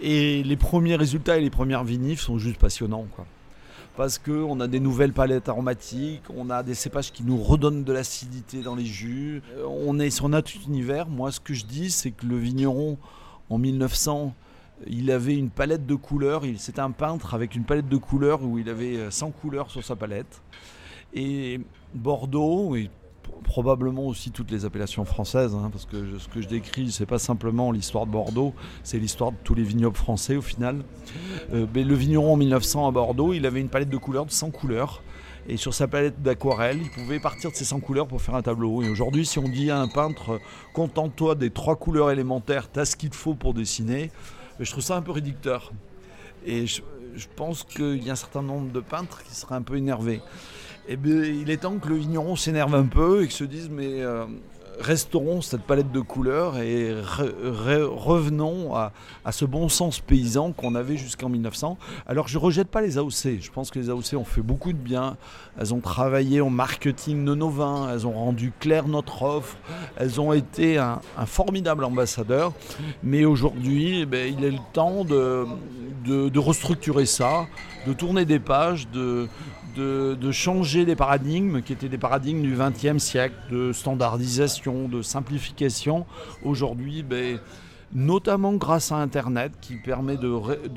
[0.00, 3.06] et les premiers résultats et les premières vinifs sont juste passionnants.
[3.14, 3.26] Quoi.
[3.96, 7.92] Parce qu'on a des nouvelles palettes aromatiques, on a des cépages qui nous redonnent de
[7.92, 9.42] l'acidité dans les jus.
[9.56, 11.08] Euh, on est sur notre univers.
[11.08, 12.96] Moi, ce que je dis, c'est que le vigneron,
[13.50, 14.34] en 1900,
[14.86, 16.42] il avait une palette de couleurs.
[16.56, 19.96] C'était un peintre avec une palette de couleurs où il avait 100 couleurs sur sa
[19.96, 20.40] palette.
[21.12, 21.60] Et
[21.92, 22.88] Bordeaux, et
[23.44, 27.18] probablement aussi toutes les appellations françaises, hein, parce que ce que je décris, c'est pas
[27.18, 30.82] simplement l'histoire de Bordeaux, c'est l'histoire de tous les vignobles français au final.
[31.52, 34.50] Euh, le vigneron en 1900 à Bordeaux, il avait une palette de couleurs de 100
[34.50, 35.02] couleurs.
[35.48, 38.42] Et sur sa palette d'aquarelle, il pouvait partir de ces 100 couleurs pour faire un
[38.42, 38.82] tableau.
[38.82, 40.38] Et aujourd'hui, si on dit à un peintre,
[40.74, 44.12] contente-toi des trois couleurs élémentaires, t'as ce qu'il faut pour dessiner,
[44.60, 45.72] je trouve ça un peu réducteur.
[46.46, 46.82] Et je
[47.36, 50.20] pense qu'il y a un certain nombre de peintres qui seraient un peu énervés.
[50.88, 53.68] Eh bien, il est temps que le vigneron s'énerve un peu et que se dise
[53.70, 54.24] mais euh,
[54.80, 58.92] restaurons cette palette de couleurs et revenons à,
[59.30, 61.78] ce bon sens paysan qu'on avait jusqu'en 1900.
[62.06, 64.72] Alors je ne rejette pas les AOC, je pense que les AOC ont fait beaucoup
[64.72, 65.16] de bien,
[65.58, 69.56] elles ont travaillé au marketing de nos vins, elles ont rendu clair notre offre,
[69.96, 72.52] elles ont été un, formidable ambassadeur,
[73.02, 75.46] mais aujourd'hui eh ben, il est le temps de,
[76.06, 77.46] de restructurer ça,
[77.86, 79.28] de tourner des pages, de,
[79.76, 86.06] de, changer les paradigmes qui étaient des paradigmes du XXe siècle, de standardisation, de simplification.
[86.44, 87.38] Aujourd'hui, ben,
[87.92, 90.28] notamment grâce à Internet qui permet de,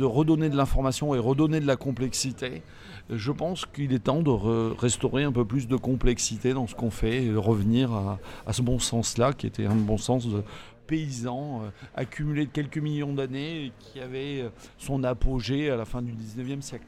[0.04, 2.64] redonner de l'information et redonner de la complexité,
[3.10, 4.32] je pense qu'il est temps de
[4.76, 8.80] restaurer un peu plus de complexité dans ce qu'on fait et revenir à, ce bon
[8.80, 10.44] sens-là qui était un bon sens de
[10.88, 14.44] paysan euh, accumulé de quelques millions d'années et qui avait
[14.78, 16.88] son apogée à la fin du 19e siècle.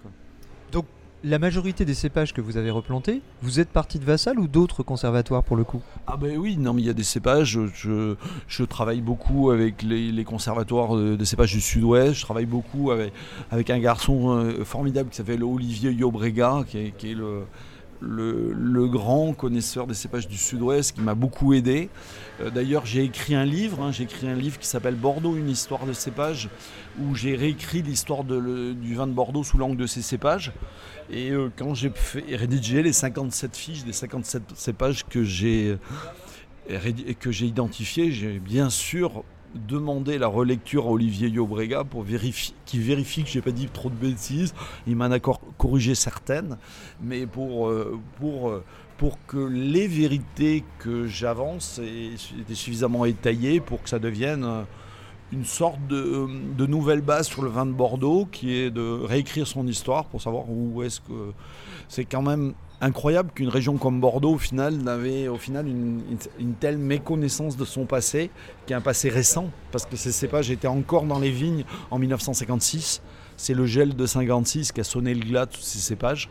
[1.28, 4.84] La majorité des cépages que vous avez replantés, vous êtes parti de Vassal ou d'autres
[4.84, 5.82] conservatoires pour le coup?
[6.06, 10.24] Ah ben oui, non mais il y a des cépages, je, travaille beaucoup avec les,
[10.24, 13.12] conservatoires de, de cépages du sud-ouest, je travaille beaucoup avec,
[13.72, 17.46] un garçon euh, formidable qui s'appelle Olivier Yobrega, qui est le,
[18.02, 21.90] le, grand connaisseur des cépages du sud-ouest, qui m'a beaucoup aidé.
[22.42, 25.50] Euh, D'ailleurs j'ai écrit un livre, hein, j'ai écrit un livre qui s'appelle Bordeaux, une
[25.50, 26.50] histoire de cépages,
[27.02, 30.52] où j'ai réécrit l'histoire du vin de Bordeaux sous l'angle de ces cépages.
[31.12, 31.92] Et euh, quand j'ai
[32.32, 35.78] rédigé les 57 fiches des 57 cépages que j'ai
[36.68, 39.24] et rédi- et que j'ai identifié, j'ai bien sûr
[39.56, 43.90] demandé la relecture à Olivier Yobrega pour vérifier, qui vérifie que j'ai pas dit trop
[43.90, 44.54] de bêtises.
[44.88, 46.58] Il m'en a cor- corrigé certaines,
[47.02, 48.64] mais pour, euh, pour, euh,
[48.98, 54.62] pour que les vérités que j'avance aient été suffisamment étayées pour que ça devienne euh,
[55.32, 59.48] une sorte de, de nouvelle base sur le vin de Bordeaux qui est de réécrire
[59.48, 61.32] son histoire pour savoir où est-ce que
[61.90, 66.78] c'est quand même incroyable qu'une région comme Bordeaux, au final, n'avait au final une, telle
[66.78, 68.30] méconnaissance de son passé,
[68.66, 72.00] qui est un passé récent, parce que ces cépages étaient encore dans les vignes en
[72.00, 73.02] 1956.
[73.38, 76.30] C'est le gel de 56 qui a sonné le glas de tous ces cépages,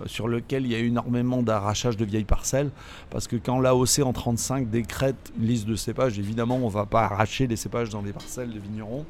[0.00, 2.70] euh, sur lequel il y a eu énormément d'arrachage de vieilles parcelles,
[3.10, 6.86] parce que quand l'AOC en 35 décrète une liste de cépages, évidemment, on ne va
[6.86, 9.04] pas arracher des cépages dans des parcelles de vignerons.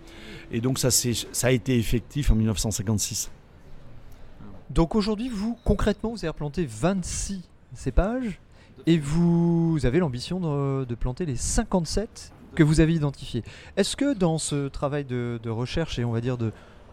[0.51, 3.31] Et donc ça, ça a été effectif en 1956.
[4.71, 7.43] Donc aujourd'hui, vous, concrètement, vous avez replanté 26
[7.75, 8.41] cépages
[8.87, 10.41] et vous avez l'ambition
[10.85, 13.45] de, planter les 57 que vous avez identifiés.
[13.77, 16.53] Est-ce que dans ce travail de, recherche et on va dire de,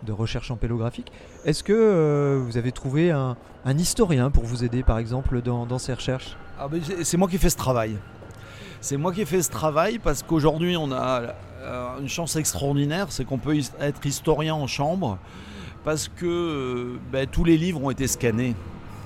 [0.09, 1.12] recherche ampélographique,
[1.45, 5.93] est-ce que euh, vous avez trouvé un, historien pour vous aider par exemple dans, ces
[5.93, 6.38] recherches?
[6.59, 6.67] Ah
[7.01, 7.97] c'est- moi qui ai fait ce travail.
[8.81, 13.07] C'est moi qui ai fait ce travail parce qu'aujourd'hui on a euh, une chance extraordinaire,
[13.12, 15.17] c'est qu'on peut être historien en chambre
[15.84, 18.56] parce que euh, ben, tous les livres ont été scannés,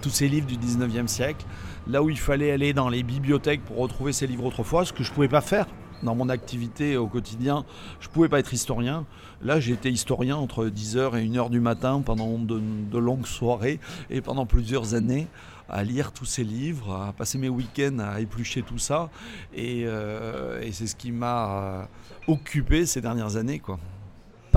[0.02, 1.46] tous ces livres du 19e siècle,
[1.88, 5.04] là où il fallait aller dans les bibliothèques pour retrouver ces livres autrefois, ce que
[5.04, 5.68] je ne pouvais pas faire
[6.04, 7.66] dans mon activité au quotidien,
[8.00, 9.06] je ne pouvais pas être historien.
[9.42, 14.22] Là, j'ai été historien entre 10h et 1h du matin pendant de, longues soirées et
[14.22, 15.28] pendant plusieurs années
[15.70, 19.10] à lire tous ces livres, à passer mes week-ends à éplucher tout ça.
[19.54, 21.90] Et, euh, et c'est ce qui m'a
[22.28, 23.60] occupé ces dernières années.
[23.60, 23.80] Quoi.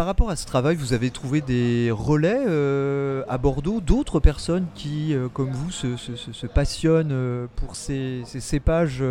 [0.01, 4.67] Par rapport à ce travail, vous avez trouvé des relais euh, à Bordeaux, d'autres personnes
[4.75, 9.05] qui, euh, comme vous, se, passionnent euh, pour ces, cépages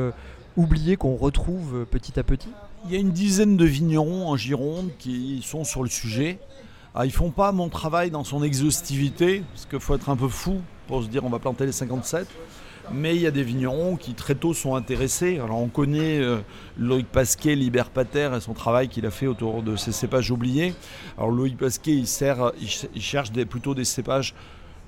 [0.57, 2.49] oubliés qu'on retrouve petit à petit?
[2.85, 6.39] Il y a une dizaine de vignerons en Gironde qui sont sur le sujet.
[6.95, 10.27] Ah, ils font pas mon travail dans son exhaustivité, parce qu'il faut être un peu
[10.27, 12.27] fou pour se dire on va planter les 57.
[12.91, 15.39] Mais il y a des vignerons qui très tôt sont intéressés.
[15.39, 16.39] Alors on connaît euh,
[16.77, 20.73] Loïc Pasquet, Libert Pater et son travail qu'il a fait autour de ces cépages oubliés.
[21.17, 24.33] Alors Loïc Pasquet, il, cherche plutôt des cépages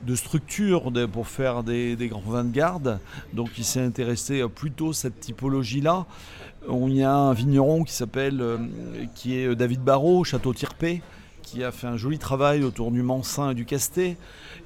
[0.06, 3.00] de structure pour faire des, grands vins de garde.
[3.34, 6.06] Donc il s'est intéressé à plutôt cette typologie-là.
[6.68, 11.02] On y a un vigneron qui s'appelle, euh, David Barrault, Château Tirpé,
[11.42, 14.18] qui a fait un joli travail autour du Mansin et du Castet.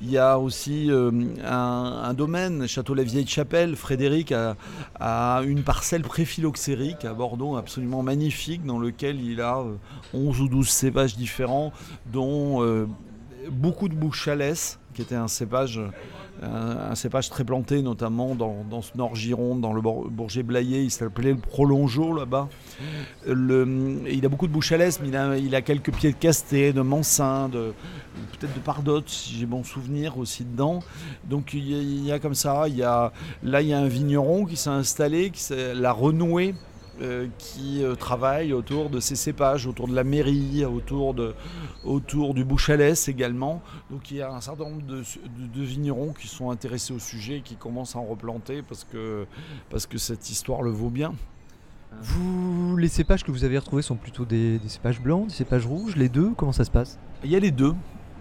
[0.08, 1.10] Il y a aussi euh,
[1.44, 3.76] un, domaine, Château La Vieille Chapelle.
[3.76, 9.78] Frédéric a, une parcelle préphyloxérique à Bordeaux absolument magnifique dans lequel il a euh,
[10.14, 11.74] 11 ou 12 cépages différents,
[12.14, 12.88] dont euh,
[13.50, 15.82] beaucoup de bouches chalès, qui était un cépage,
[16.44, 20.92] un, un cépage très planté, notamment dans, ce Nord Gironde, dans le Bor- Bourget-Blayais, il
[20.92, 22.50] s'appelait le Prolongeau là-bas.
[23.28, 26.74] Il a beaucoup de bouches à l'est, mais il a, a quelques pieds de casté,
[26.74, 27.74] de mansin, de,
[28.34, 30.82] peut-être de pardotte, si j'ai bon souvenir aussi dedans.
[31.24, 33.12] Donc il y, a, comme ça, il y a,
[33.44, 35.44] là il y a un vigneron qui s'est installé, qui
[35.74, 36.56] la renoué.
[37.02, 41.34] Euh, qui euh, travaille autour de ces cépages, autour de la mairie, autour, de,
[41.84, 43.62] autour du bouchalès également.
[43.92, 47.00] Donc il y a un certain nombre de, de- de vignerons qui sont intéressés au
[47.00, 49.26] sujet et qui commencent à en replanter parce que,
[49.70, 51.14] parce que cette histoire le vaut bien.
[52.02, 55.66] Vous, les cépages que vous avez retrouvés sont plutôt des, des cépages blancs, des cépages
[55.66, 57.00] rouges, les deux Comment ça se passe?
[57.24, 57.74] Il y a les deux.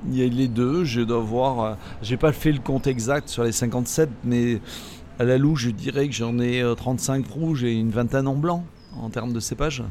[0.08, 0.84] Il y a les deux.
[0.84, 1.60] Je dois voir.
[1.60, 4.60] euh, J'ai pas fait le compte exact sur les 57, mais
[5.18, 8.34] à la louche, je dirais que j'en ai euh, 35 rouges et une vingtaine en
[8.34, 8.64] blanc
[9.00, 9.82] en termes de cépage.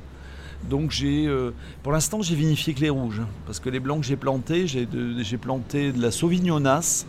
[0.69, 4.05] Donc j'ai, euh, pour l'instant, j'ai vinifié que les rouges, parce que les blancs que
[4.05, 7.05] j'ai plantés, j'ai, planté de la Sauvignonas,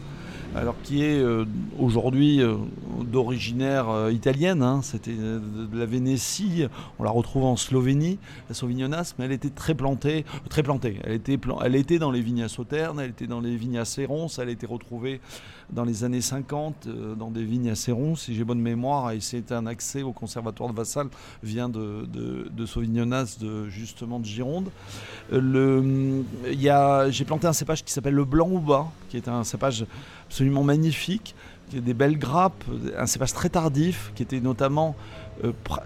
[0.54, 1.44] alors qui est euh,
[1.78, 2.54] aujourd'hui euh,
[3.02, 4.62] d'originaire euh, italienne.
[4.62, 4.80] hein.
[4.82, 6.66] C'était euh, de, la Vénétie.
[6.98, 10.98] On la retrouve en Slovénie, la Sauvignonas, mais elle était très plantée, très plantée.
[11.04, 14.48] Elle était, dans les vignes à Sauternes, elle était dans les vignes à Séronce, elle
[14.48, 15.20] a été retrouvée
[15.72, 19.20] dans les années 50 euh, dans des vignes à Céron, si j'ai bonne mémoire, et
[19.20, 21.08] c'est un accès au conservatoire de Vassal,
[21.42, 24.70] vient de, de, de Sauvignonas, de, justement de Gironde.
[25.32, 29.86] J'ai planté un cépage qui s'appelle le Blanc bas, qui est un cépage
[30.34, 31.36] absolument magnifique,
[31.72, 32.64] des belles grappes,
[32.98, 34.96] un cépage très tardif, qui était notamment
[35.44, 35.78] euh, pr-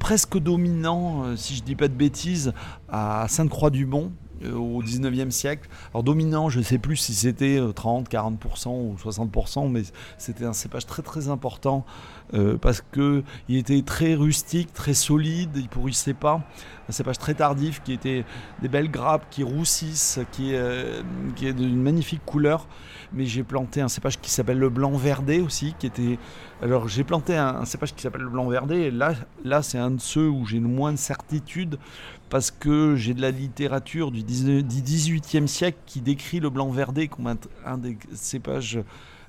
[0.00, 2.52] presque dominant, euh, si je dis pas de bêtises,
[2.88, 4.10] à Sainte-Croix-du-Mont.
[4.10, 5.68] euh, au 19e siècle.
[5.92, 9.82] Alors dominant, je ne sais plus si c'était euh, 30, 40% ou 60%, mais
[10.18, 11.84] c'était un cépage très très important
[12.34, 16.42] euh, parce que il était très rustique, très solide, il pourrissait pas.
[16.88, 18.24] Un cépage très tardif qui était
[18.62, 21.02] des belles grappes qui roussissent, qui, euh,
[21.42, 22.68] est d'une magnifique couleur.
[23.12, 26.18] Mais j'ai planté un cépage qui s'appelle le blanc verdé aussi, qui était.
[26.62, 28.76] Alors j'ai planté un, un cépage qui s'appelle le blanc verdé.
[28.76, 31.78] Et là, là c'est un de ceux où j'ai le moins de certitude
[32.28, 36.70] parce que j'ai de la littérature du 19 du 18e siècle qui décrit le blanc
[36.70, 38.80] verdé comme un des cépages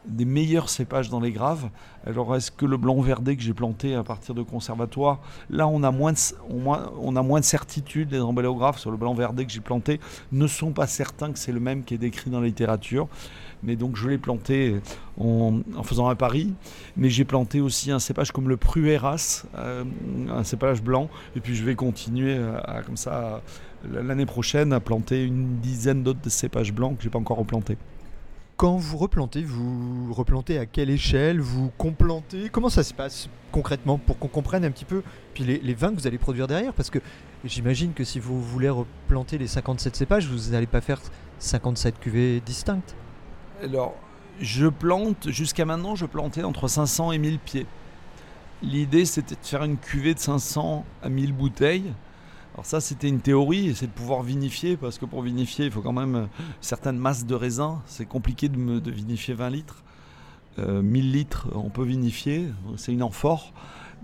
[0.07, 1.69] des meilleurs cépages dans les graves.
[2.05, 5.83] Alors est-ce que le blanc verdé que j'ai planté à partir de conservatoire, là on
[5.83, 9.99] a moins de, certitude, les emballographes sur le blanc verdé que j'ai planté
[10.31, 13.07] ne sont pas certains que c'est le même qui est décrit dans la littérature.
[13.63, 14.75] Mais donc je l'ai planté
[15.19, 16.53] en, faisant un pari.
[16.95, 19.83] Mais j'ai planté aussi un cépage comme le Prueras, euh,
[20.29, 21.09] un cépage blanc.
[21.35, 22.39] Et puis je vais continuer
[22.85, 23.41] comme ça
[23.91, 27.77] l'année prochaine à planter une dizaine d'autres cépages blancs que j'ai pas encore replantés.
[28.57, 32.49] Quand vous replantez, vous replantez à quelle échelle Vous complantez?
[32.49, 35.03] Comment ça se passe concrètement pour qu'on comprenne un petit peu
[35.35, 36.73] Puis les, les vins que vous allez produire derrière?
[36.73, 36.97] Parce que
[37.45, 40.99] j'imagine que si vous voulez replanter les 57 cépages, vous n'allez pas faire
[41.37, 42.95] 57 cuvées distinctes.
[43.61, 43.93] Alors,
[44.39, 47.67] je plante, jusqu'à maintenant, je plantais entre 500 et 1000 pieds.
[48.63, 51.93] L'idée, c'était de faire une cuvée de 500 à 1000 bouteilles.
[52.57, 55.81] Alors ça, c'était une théorie, c'est de pouvoir vinifier, parce que pour vinifier, il faut
[55.81, 56.25] quand même euh,
[56.59, 57.83] certaines masses de raisin.
[57.85, 59.83] C'est compliqué de, de vinifier 20 litres.
[60.57, 63.53] Euh, 1000 litres, on peut vinifier, c'est une amphore,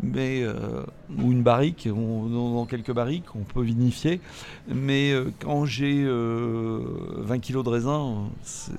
[0.04, 0.84] mais, euh,
[1.18, 4.22] ou une barrique, dans, quelques barriques, on peut vinifier.
[4.68, 6.82] Mais euh, quand j'ai euh,
[7.18, 8.72] 20 kilos de raisin, c'est-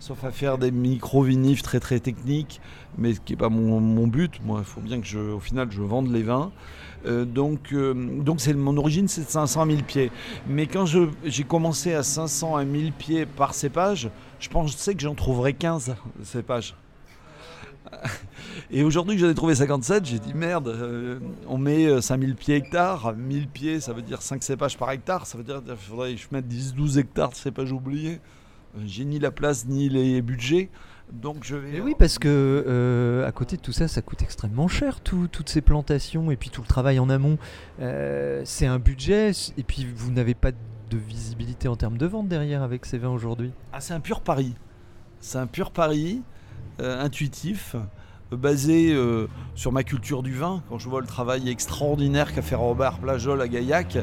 [0.00, 2.60] sauf à faire des micro-vinifs très très techniques,
[2.96, 4.40] mais ce qui n'est pas mon, mon but.
[4.44, 6.50] Moi, il faut bien que je, au final je vende les vins.
[7.06, 10.10] Euh, donc, euh, donc c'est mon origine, c'est de 500 à 1000 pieds.
[10.48, 10.84] Mais quand
[11.24, 15.94] j'ai commencé à 500 à 1000 pieds par cépage, je pensais que j'en trouverais 15
[16.24, 16.74] cépages.
[18.70, 22.34] Et aujourd'hui que j'en ai trouvé 57, j'ai dit merde, euh, on met euh, 5000
[22.34, 25.76] pieds hectares, 1000 pieds ça veut dire 5 cépages par hectare, ça veut dire qu'il
[25.76, 28.20] faudrait que je mette 10-12 hectares de cépages oubliés.
[28.84, 30.68] J'ai ni la place ni les budgets,
[31.12, 31.76] donc je vais...
[31.76, 35.28] Et oui, parce que euh, à côté de tout ça, ça coûte extrêmement cher, tout-
[35.28, 37.38] toutes ces plantations et puis tout le travail en amont.
[37.80, 42.28] Euh, c'est un budget, et puis vous n'avez pas de visibilité en termes de vente
[42.28, 43.52] derrière avec ces vins aujourd'hui?
[43.72, 44.54] Ah, c'est un pur pari.
[45.20, 46.22] C'est un pur pari
[46.80, 50.62] euh, intuitif, euh, basé euh, sur ma culture du vin.
[50.68, 53.98] Quand je vois le travail extraordinaire qu'a fait Robert Plajol à Gaillac,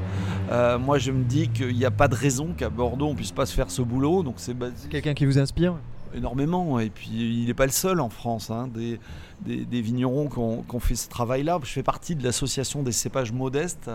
[0.52, 3.32] euh, moi je me dis qu'il n'y a pas de raison qu'à Bordeaux on puisse
[3.32, 4.24] pas se faire ce boulot.
[4.24, 5.76] Donc c'est basé Quelqu'un qui vous inspire?
[6.16, 6.80] Énormément.
[6.80, 8.50] Et puis il n'est pas le seul en France.
[8.52, 9.00] hein, des,
[9.46, 11.60] des- vignerons qui ont, qui ont fait ce travail-là.
[11.64, 13.90] Je fais partie de l'association des cépages modestes.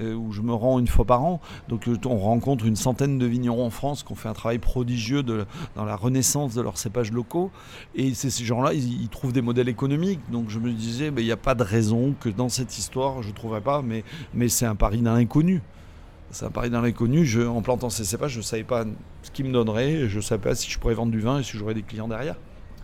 [0.00, 1.40] euh, où je me rends une fois par an.
[1.68, 4.58] Donc euh, on rencontre une centaine de vignerons en France qui ont fait un travail
[4.58, 7.52] prodigieux dans la renaissance de leurs cépages locaux.
[7.94, 10.18] Et ces gens-là, ils, trouvent des modèles économiques.
[10.32, 13.28] Donc je me disais, il n'y a pas de raison que dans cette histoire, je
[13.28, 14.02] ne trouverais pas, mais,
[14.34, 15.62] mais c'est un pari d'un inconnu.
[16.34, 17.24] C'est un pari d'un inconnu.
[17.24, 18.84] Je, en plantant ces cépages, je ne savais pas
[19.22, 20.08] ce qu'ils me donneraient.
[20.08, 22.08] Je ne savais pas si je pourrais vendre du vin et si j'aurais des clients
[22.08, 22.34] derrière.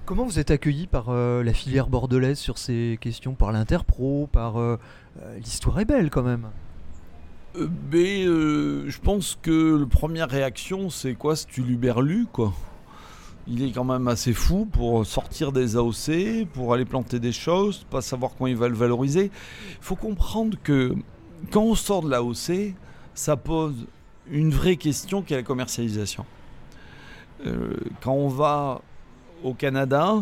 [0.07, 4.57] Comment vous êtes accueilli par euh, la filière bordelaise sur ces questions, par l'Interpro, par
[4.59, 4.79] euh,
[5.21, 6.47] euh, l'histoire est belle quand même.
[7.57, 11.35] Euh, mais euh, je pense que la première réaction, c'est quoi?
[11.35, 12.53] C'est tu l'Uberlu, quoi.
[13.49, 17.85] Il est quand même assez fou pour sortir des AOC, pour aller planter des choses,
[17.91, 19.25] pas savoir comment il va le valoriser.
[19.71, 20.95] Il faut comprendre que
[21.51, 22.75] quand on sort de l'AOC,
[23.21, 23.87] ça pose
[24.31, 26.25] une vraie question qui est la commercialisation.
[27.45, 28.81] Euh, quand on va
[29.45, 30.17] au Canada,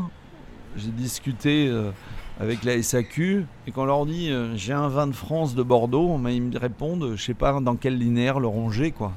[0.77, 1.93] j'ai discuté euh,
[2.41, 5.63] avec la SAQ et quand on leur dit euh, j'ai un vin de France de
[5.63, 9.13] Bordeaux, ils me répondent je sais pas dans quel linéaire le ronger quoi.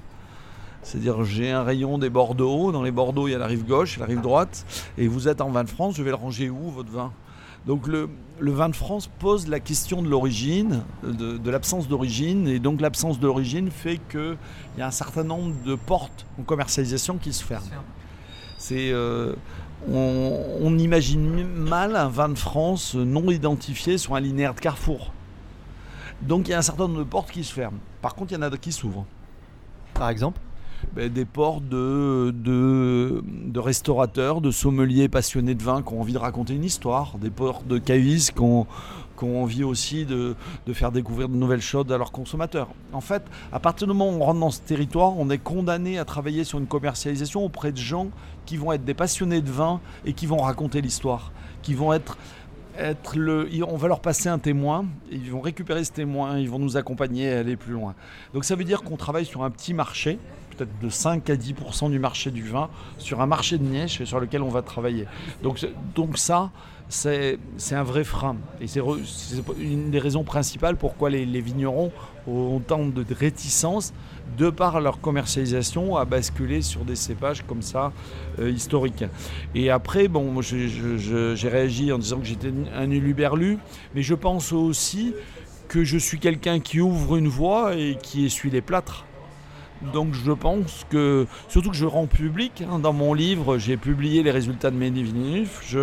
[0.83, 3.97] C'est-à-dire j'ai un rayon des Bordeaux, dans les Bordeaux il y a la rive gauche
[3.97, 4.63] la rive droite,
[4.99, 7.11] et vous êtes en vin de France, je vais le ranger où votre vin?
[7.65, 8.09] Donc le,
[8.41, 12.81] le vin de France pose la question de l'origine, de, de l'absence d'origine, et donc
[12.81, 14.37] l'absence d'origine fait qu'il
[14.77, 17.67] y a un certain nombre de portes en commercialisation qui se ferment.
[18.57, 19.35] C'est euh,
[19.87, 25.13] on, on imagine mal un vin de France non identifié sur un linéaire de Carrefour.
[26.23, 27.79] Donc il y a un certain nombre de portes qui se ferment.
[28.01, 29.05] Par contre, il y en a qui s'ouvrent.
[29.93, 30.39] Par exemple?
[30.95, 32.70] Ben, des ports de, de,
[33.51, 37.29] de restaurateurs, de sommeliers passionnés de vin qui ont envie de raconter une histoire, des
[37.29, 38.65] ports de cavistes qui ont,
[39.17, 40.35] qui ont envie aussi de,
[40.65, 42.69] de faire découvrir de nouvelles choses à leurs consommateurs.
[42.93, 45.99] En fait, à partir du moment où on rentre dans ce territoire, on est condamné
[45.99, 48.07] à travailler sur une commercialisation auprès de gens
[48.45, 51.31] qui vont être des passionnés de vin et qui vont raconter l'histoire,
[51.61, 52.17] qui vont être
[52.77, 56.57] être le, on va leur passer un témoin, ils vont récupérer ce témoin, ils vont
[56.57, 57.95] nous accompagner à aller plus loin.
[58.33, 60.19] Donc ça veut dire qu'on travaille sur un petit marché,
[60.81, 64.41] de 5 à 10% du marché du vin, sur un marché de niche sur lequel
[64.41, 65.05] on va travailler.
[65.43, 66.51] Donc, donc ça,
[66.89, 67.39] c'est
[67.71, 68.35] un vrai frein.
[68.59, 68.81] Et c'est
[69.59, 71.91] une des raisons principales pourquoi les, les vignerons
[72.27, 73.93] ont tant de réticence
[74.37, 77.91] de par leur commercialisation, à basculer sur des cépages comme ça,
[78.39, 79.03] euh, historiques.
[79.55, 83.57] Et après, bon, j'ai réagi en disant que j'étais un uluberlu,
[83.93, 85.13] mais je pense aussi
[85.67, 89.05] que je suis quelqu'un qui ouvre une voie et qui essuie les plâtres.
[89.93, 94.23] Donc je pense que, surtout que je rends public, hein, dans mon livre, j'ai publié
[94.23, 95.75] les résultats de mes vinifs,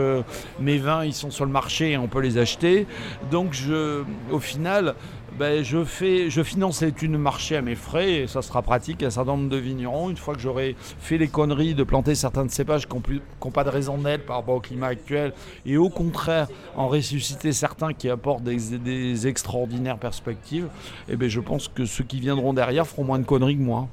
[0.61, 2.86] mes vins, ils sont sur le marché, on peut les acheter.
[3.30, 4.94] Donc je, au final,
[5.39, 9.07] ben, je, fais, je finance de marché à mes frais et ça sera pratique à
[9.07, 10.11] un certain nombre de vignerons.
[10.11, 13.68] Une fois que j'aurai fait les conneries de planter certains cépages qui n'ont pas de
[13.68, 15.32] raison d'être par rapport au climat actuel
[15.64, 20.68] et au contraire en ressusciter certains qui apportent des, extraordinaires perspectives,
[21.09, 23.86] eh ben, je pense que ceux qui viendront derrière feront moins de conneries que moi.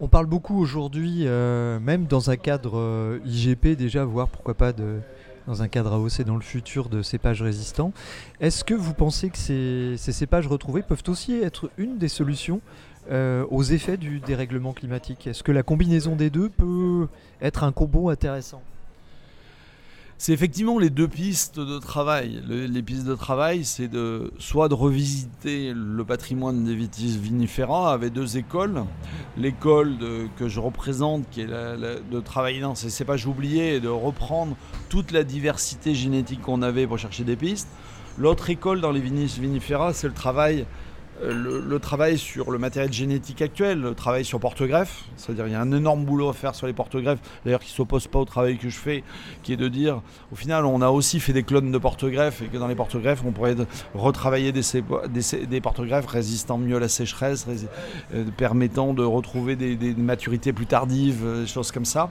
[0.00, 4.72] On parle beaucoup aujourd'hui, euh, même dans un cadre euh, IGP déjà, voire pourquoi pas
[4.72, 4.98] de,
[5.46, 7.92] dans un cadre AOC dans le futur de cépages résistants.
[8.40, 12.60] Est-ce que vous pensez que ces, cépages retrouvés peuvent aussi être une des solutions
[13.10, 15.26] euh, aux effets du dérèglement climatique?
[15.26, 17.08] Est-ce que la combinaison des deux peut
[17.40, 18.62] être un combo intéressant?
[20.22, 22.40] C'est effectivement les deux pistes de travail.
[22.48, 28.12] les pistes de travail, c'est de soit de revisiter le patrimoine des vitis vinifera avec
[28.12, 28.84] deux écoles.
[29.36, 29.96] L'école
[30.36, 34.54] que je représente, qui est de travailler dans ces cépages oubliés et de reprendre
[34.88, 37.66] toute la diversité génétique qu'on avait pour chercher des pistes.
[38.16, 40.66] L'autre école dans les vinis vinifera, c'est le travail
[41.24, 45.56] euh, le, travail sur le matériel génétique actuel, le travail sur porte-greffe, c'est-à-dire il y
[45.56, 48.24] a un énorme boulot à faire sur les porte-greffes, d'ailleurs qui ne s'oppose pas au
[48.24, 49.04] travail que je fais,
[49.42, 50.00] qui est de dire,
[50.32, 53.22] au final, on a aussi fait des clones de porte-greffes et que dans les porte-greffes,
[53.24, 53.56] on pourrait
[53.94, 57.46] retravailler des, porte-greffes résistant mieux à la sécheresse,
[58.14, 62.10] euh, permettant de retrouver des, maturités plus tardives, euh, des choses comme ça,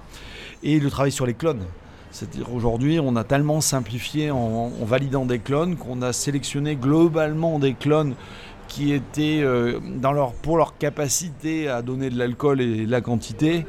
[0.63, 1.63] et le travail sur les clones.
[2.11, 7.57] C'est-à-dire aujourd'hui, on a tellement simplifié en, en validant des clones qu'on a sélectionné globalement
[7.57, 8.15] des clones
[8.71, 9.79] qui étaient euh,
[10.41, 13.65] pour leur capacité à donner de l'alcool et la quantité.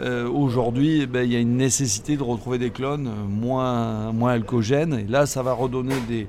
[0.00, 4.32] Euh, aujourd'hui, eh ben, il y a une nécessité de retrouver des clones moins, moins
[4.32, 4.98] alcogènes.
[4.98, 6.26] Et là, ça va redonner,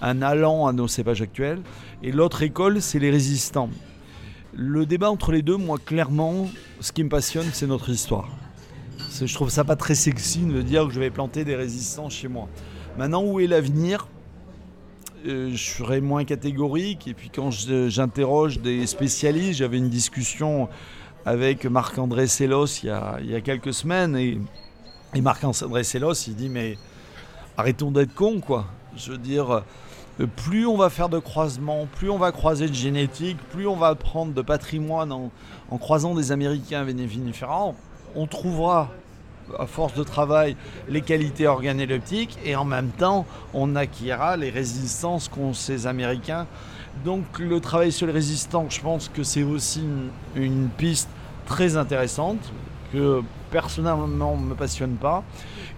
[0.00, 1.60] un allant à nos cépages actuels.
[2.02, 3.68] Et l'autre école, c'est les résistants.
[4.54, 6.48] Le débat entre les deux, moi, clairement,
[6.80, 8.30] ce qui me passionne, c'est notre histoire.
[9.20, 12.28] Je trouve ça pas très sexy de dire que je vais planter des résistants chez
[12.28, 12.48] moi.
[12.96, 14.06] Maintenant, où est l'avenir?
[14.06, 14.15] euh,
[15.26, 17.08] je serais moins catégorique.
[17.08, 20.68] Et puis quand j'interroge des spécialistes, j'avais une discussion
[21.24, 24.16] avec Marc-André Sellos il y, a, quelques semaines.
[24.16, 24.40] Et,
[25.20, 26.78] Marc-André Sellos, il dit Mais
[27.56, 28.66] arrêtons d'être cons, quoi.
[28.96, 29.50] Je veux dire,
[30.20, 33.76] euh, plus on va faire de croisements, plus on va croiser de génétique, plus on
[33.76, 35.30] va prendre de patrimoine en,
[35.78, 37.74] croisant des Américains vénéfiniférants,
[38.14, 38.90] on trouvera
[39.58, 40.56] à force de travail
[40.88, 46.46] les qualités organoleptiques et en même temps on acquérera les résistances qu'ont ces Américains.
[47.04, 49.84] Donc le travail sur les résistants, je pense que c'est aussi
[50.34, 51.08] une, piste
[51.46, 52.38] très intéressante
[52.92, 55.22] que personnellement ne me passionne pas,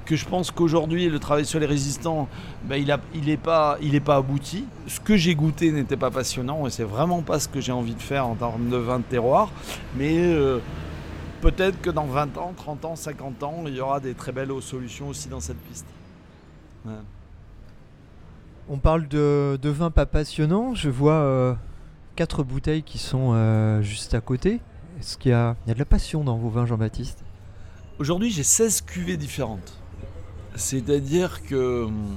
[0.05, 2.29] que je pense qu'aujourd'hui le travail sur les résistants,
[2.65, 4.65] ben, il n'est il pas, pas abouti.
[4.87, 7.95] Ce que j'ai goûté n'était pas passionnant et c'est vraiment pas ce que j'ai envie
[7.95, 9.51] de faire en termes de vin de terroir,
[9.97, 10.61] mais euh,
[11.41, 14.51] peut-être que dans 20 ans, 30 ans, 50 ans, il y aura des très belles
[14.61, 15.87] solutions aussi dans cette piste.
[18.69, 20.75] On parle de, vin pas passionnant.
[20.75, 21.55] Je vois euh,
[22.17, 24.61] quatre bouteilles qui sont euh, juste à côté.
[24.99, 27.23] Est-ce qu'il y, a, de la passion dans vos vins, Jean-Baptiste?
[27.99, 29.79] Aujourd'hui, j'ai 16 cuvées différentes.
[30.55, 32.17] C'est-à-dire que hum,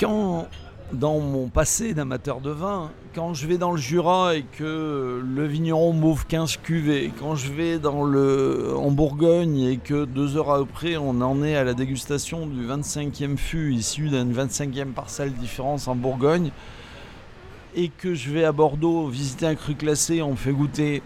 [0.00, 0.48] quand
[0.92, 5.46] dans mon passé d'amateur de vin, quand je vais dans le Jura et que le
[5.46, 10.50] vigneron m'ouvre 15 cuvées, quand je vais dans le, en Bourgogne et que deux heures
[10.50, 15.88] après on en est à la dégustation du 25e fût issu d'une 25e parcelle différence
[15.88, 16.50] en Bourgogne,
[17.74, 21.02] et que je vais à Bordeaux visiter un cru classé, on me fait goûter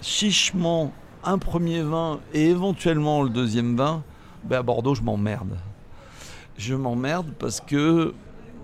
[0.00, 0.92] chichement
[1.24, 4.02] un premier vin et éventuellement le deuxième vin,
[4.44, 5.56] ben à Bordeaux je m'emmerde.
[6.56, 8.14] Je m'emmerde parce que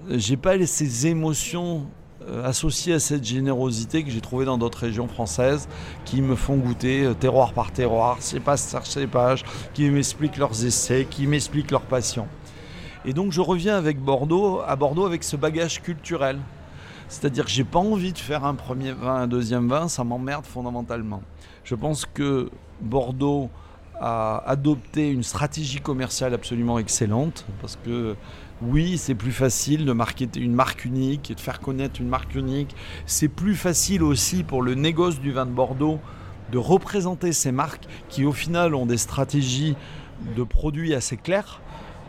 [0.08, 1.86] j'ai pas ces émotions
[2.28, 5.68] euh, associé à cette générosité que j'ai trouvée dans d'autres régions françaises
[6.04, 11.06] qui me font goûter euh, terroir par terroir, cépage par cépage, qui m'expliquent leurs essais,
[11.08, 12.28] qui m'expliquent leur passion.
[13.06, 16.38] Et donc je reviens avec Bordeaux, à Bordeaux avec ce bagage culturel.
[17.08, 20.44] C'est-à-dire que j'ai pas envie de faire un premier vin, un deuxième vin, ça m'emmerde
[20.44, 21.22] fondamentalement.
[21.64, 22.50] Je pense que
[22.82, 23.48] Bordeaux
[23.98, 28.14] a adopté une stratégie commerciale absolument excellente parce que
[28.62, 29.94] oui, c'est plus facile de
[30.38, 32.74] une marque unique et de faire connaître une marque unique.
[33.06, 35.98] C'est plus facile aussi pour le négoce du vin de Bordeaux
[36.52, 39.76] de représenter ces marques qui au final ont des stratégies
[40.36, 41.60] de produits assez claires.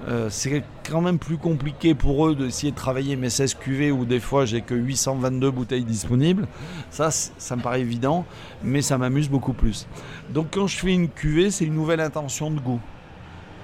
[0.07, 4.03] Euh, c'est quand même plus compliqué pour eux d'essayer de travailler mes 16 cuvées où
[4.03, 6.47] des fois j'ai que 822 bouteilles disponibles.
[6.89, 8.25] Ça, ça me paraît évident,
[8.63, 9.87] mais ça m'amuse beaucoup plus.
[10.31, 12.81] Donc quand je fais une cuvée, c'est une nouvelle intention de goût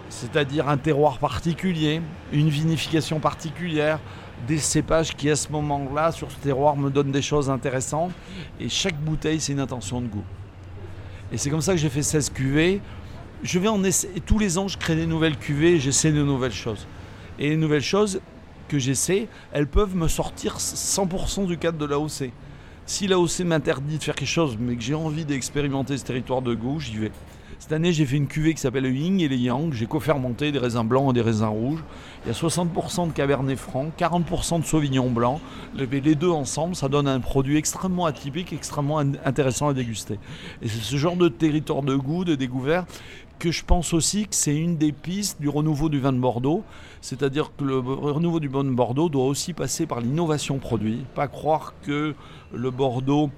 [0.10, 2.02] c'est-à-dire un terroir particulier,
[2.32, 4.00] une vinification particulière,
[4.48, 8.12] des cépages qui à ce moment-là, sur ce terroir, me donnent des choses intéressantes.
[8.60, 10.24] Et chaque bouteille, c'est une intention de goût.
[11.32, 12.82] Et c'est comme ça que j'ai fait 16 cuvées.
[13.44, 14.20] Je vais en essayer.
[14.22, 16.88] Tous les ans, je crée des nouvelles cuvées et j'essaie de nouvelles choses.
[17.40, 18.22] Et les nouvelles choses
[18.68, 22.32] que j'essaie, elles peuvent me sortir 100% du cadre de l'AOC.
[22.86, 26.54] Si l'AOC m'interdit de faire quelque chose, mais que j'ai envie d'expérimenter ce territoire de
[26.54, 27.12] goût, j'y vais.
[27.60, 29.74] Cette année, j'ai fait une cuvée qui s'appelle le Ying et le Yang.
[29.74, 31.84] J'ai co-fermenté des raisins blancs et des raisins rouges.
[32.24, 35.42] Il y a 60% de Cabernet Franc, 40% de Sauvignon blanc.
[35.76, 40.20] Les deux ensemble, ça donne un produit extrêmement atypique, extrêmement intéressant à déguster.
[40.62, 42.88] Et c'est ce genre de territoire de goût, de découverte,
[43.40, 46.64] que je pense aussi que c'est une des pistes du renouveau du vin de Bordeaux.
[47.02, 51.06] C'est-à-dire que le renouveau du vin de Bordeaux doit aussi passer par l'innovation produit.
[51.16, 52.14] Pas croire que
[52.54, 53.32] le Bordeaux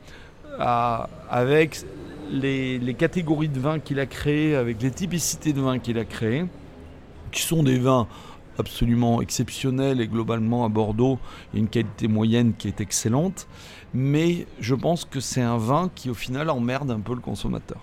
[0.59, 1.85] a, avec
[2.31, 6.45] les, catégories de vins qu'il a créées, avec les typicités de vins qu'il a créées,
[7.31, 8.07] qui sont des vins
[8.57, 11.17] absolument exceptionnels et globalement à Bordeaux,
[11.53, 13.47] il y a une qualité moyenne qui est excellente,
[13.93, 17.79] mais je pense que c'est un vin qui au final emmerde un peu le consommateur.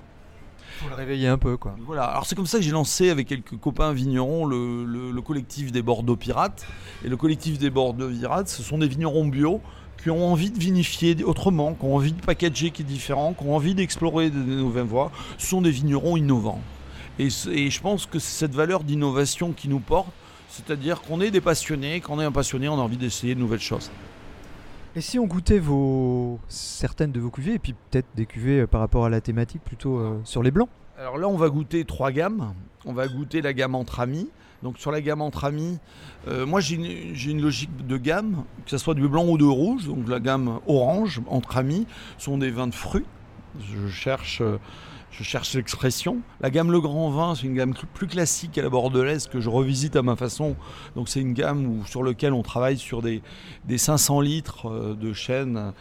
[0.81, 1.75] Pour le réveiller un peu, quoi.
[1.87, 5.73] Voilà, alors c'est comme ça que j'ai lancé avec quelques copains vignerons le, le collectif
[5.73, 6.67] des Bordeaux Pirates.
[7.03, 9.63] Et le collectif des Bordeaux Pirates, ce sont des vignerons bio
[10.07, 13.43] qui ont envie de vinifier autrement, qui ont envie de packager qui est différent, qui
[13.45, 16.61] ont envie d'explorer de nouvelles voies, sont des vignerons innovants.
[17.19, 20.07] Et, je pense que c'est cette valeur d'innovation qui nous porte,
[20.49, 23.41] c'est-à-dire qu'on est des passionnés, quand on est un passionné, on a envie d'essayer de
[23.41, 23.91] nouvelles choses.
[24.95, 28.67] Et si on goûtait vos certaines de vos cuvées, et puis peut-être des cuvées euh,
[28.69, 30.69] par rapport à la thématique plutôt euh, sur les blancs?
[30.97, 32.55] Alors là, on va goûter trois gammes.
[32.85, 34.29] On va goûter la gamme entre amis.
[34.63, 35.79] Donc sur la gamme entre amis,
[36.29, 39.87] euh, moi j'ai une, logique de gamme, que ce soit du blanc ou de rouge.
[39.87, 41.87] Donc la gamme orange entre amis
[42.19, 43.05] sont des vins de fruits.
[43.61, 44.59] Je cherche euh,
[45.19, 46.19] je cherche l'expression.
[46.41, 49.49] La gamme Le Grand Vin, c'est une gamme plus classique à la bordelaise que je
[49.49, 50.57] revisite à ma façon.
[50.95, 53.23] Donc c'est une gamme sur laquelle on travaille sur des,
[53.65, 55.73] des 500 litres euh, de chêne,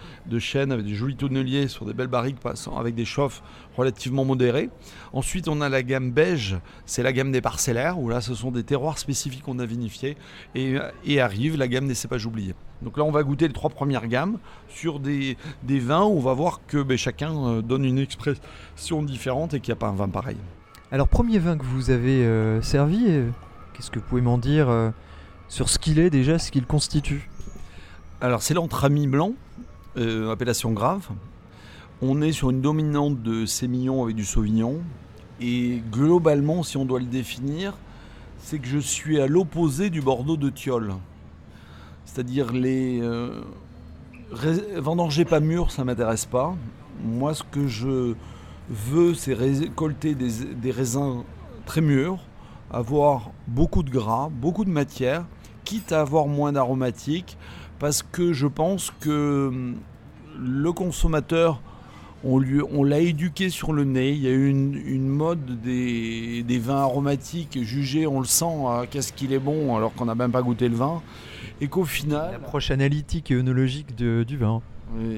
[0.71, 2.38] avec des jolis tonneliers sur des belles barriques
[2.78, 3.41] avec des chauffes
[3.78, 4.69] relativement modérées.
[5.13, 8.51] Ensuite, on a la gamme beige, c'est la gamme des parcellaires où là, ce sont
[8.51, 10.17] des terroirs spécifiques qu'on a vinifiés
[10.55, 12.55] et, et arrive la gamme des cépages oubliés.
[12.82, 14.38] Donc là, on va goûter les trois premières gammes
[14.69, 19.53] sur des, vins où on va voir que ben, chacun euh, donne une expression différente
[19.53, 20.38] et qu'il n'y a pas un vin pareil.
[20.91, 23.30] Alors, premier vin que vous avez euh, servi, euh,
[23.73, 24.67] qu'est-ce que vous pouvez m'en dire
[25.47, 27.30] sur ce qu'il est déjà, ce qu'il constitue?
[28.21, 29.34] Alors, c'est l'entre-ami blanc,
[29.95, 31.07] appellation grave.
[32.01, 34.81] On est sur une dominante de sémillon avec du sauvignon.
[35.39, 37.73] Et globalement, si on doit le définir,
[38.39, 40.93] c'est que je suis à l'opposé du Bordeaux de Thiol.
[42.05, 43.41] C'est-à-dire les euh,
[44.77, 46.55] vendanger pas mûr, ça m'intéresse pas.
[47.03, 48.13] Moi, ce que je
[48.69, 51.23] veux, c'est récolter des, raisins
[51.65, 52.19] très mûrs,
[52.71, 55.25] avoir beaucoup de gras, beaucoup de matière,
[55.63, 57.37] quitte à avoir moins d'aromatique,
[57.79, 59.75] parce que je pense que hum,
[60.37, 61.61] le consommateur,
[62.26, 64.11] on, l'a éduqué sur le nez.
[64.11, 69.13] Il y a eu une, mode des, vins aromatiques jugés, on le sent, hein, qu'est-ce
[69.13, 71.01] qu'il est bon, alors qu'on n'a même pas goûté le vin
[71.61, 72.32] et qu'au final...
[72.34, 74.61] L'approche analytique et œnologique du vin.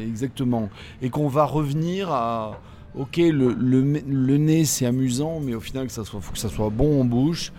[0.04, 0.70] exactement.
[1.02, 2.60] Et qu'on va revenir à...
[2.96, 7.02] Ok, le, le, nez c'est amusant, mais au final, il faut que ça soit bon
[7.02, 7.52] en bouche.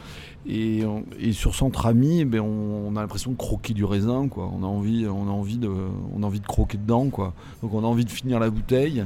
[0.48, 0.82] Et,
[1.32, 4.50] sur Centre Ami, eh ben on, a l'impression de croquer du raisin, quoi.
[4.58, 7.34] On a envie, on a envie de, on a envie de croquer dedans, quoi.
[7.62, 9.04] Donc on a envie de finir la bouteille.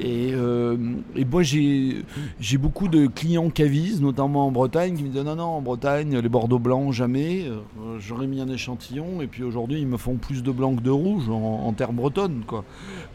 [0.00, 0.76] Euh,
[1.14, 5.44] et, moi, j'ai beaucoup de clients cavistes, notamment en Bretagne, qui me disent non, non,
[5.44, 7.44] en Bretagne, les Bordeaux blancs, jamais.
[7.46, 10.82] Euh, j'aurais mis un échantillon, et puis aujourd'hui, ils me font plus de blanc que
[10.82, 12.42] de rouge en, terre bretonne.
[12.46, 12.64] Quoi.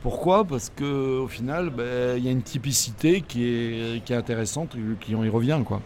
[0.01, 0.45] Pourquoi?
[0.45, 4.79] Parce qu'au final, ben, il y a une typicité qui est, qui est intéressante, et
[4.79, 5.61] le client y revient.
[5.65, 5.81] Quoi.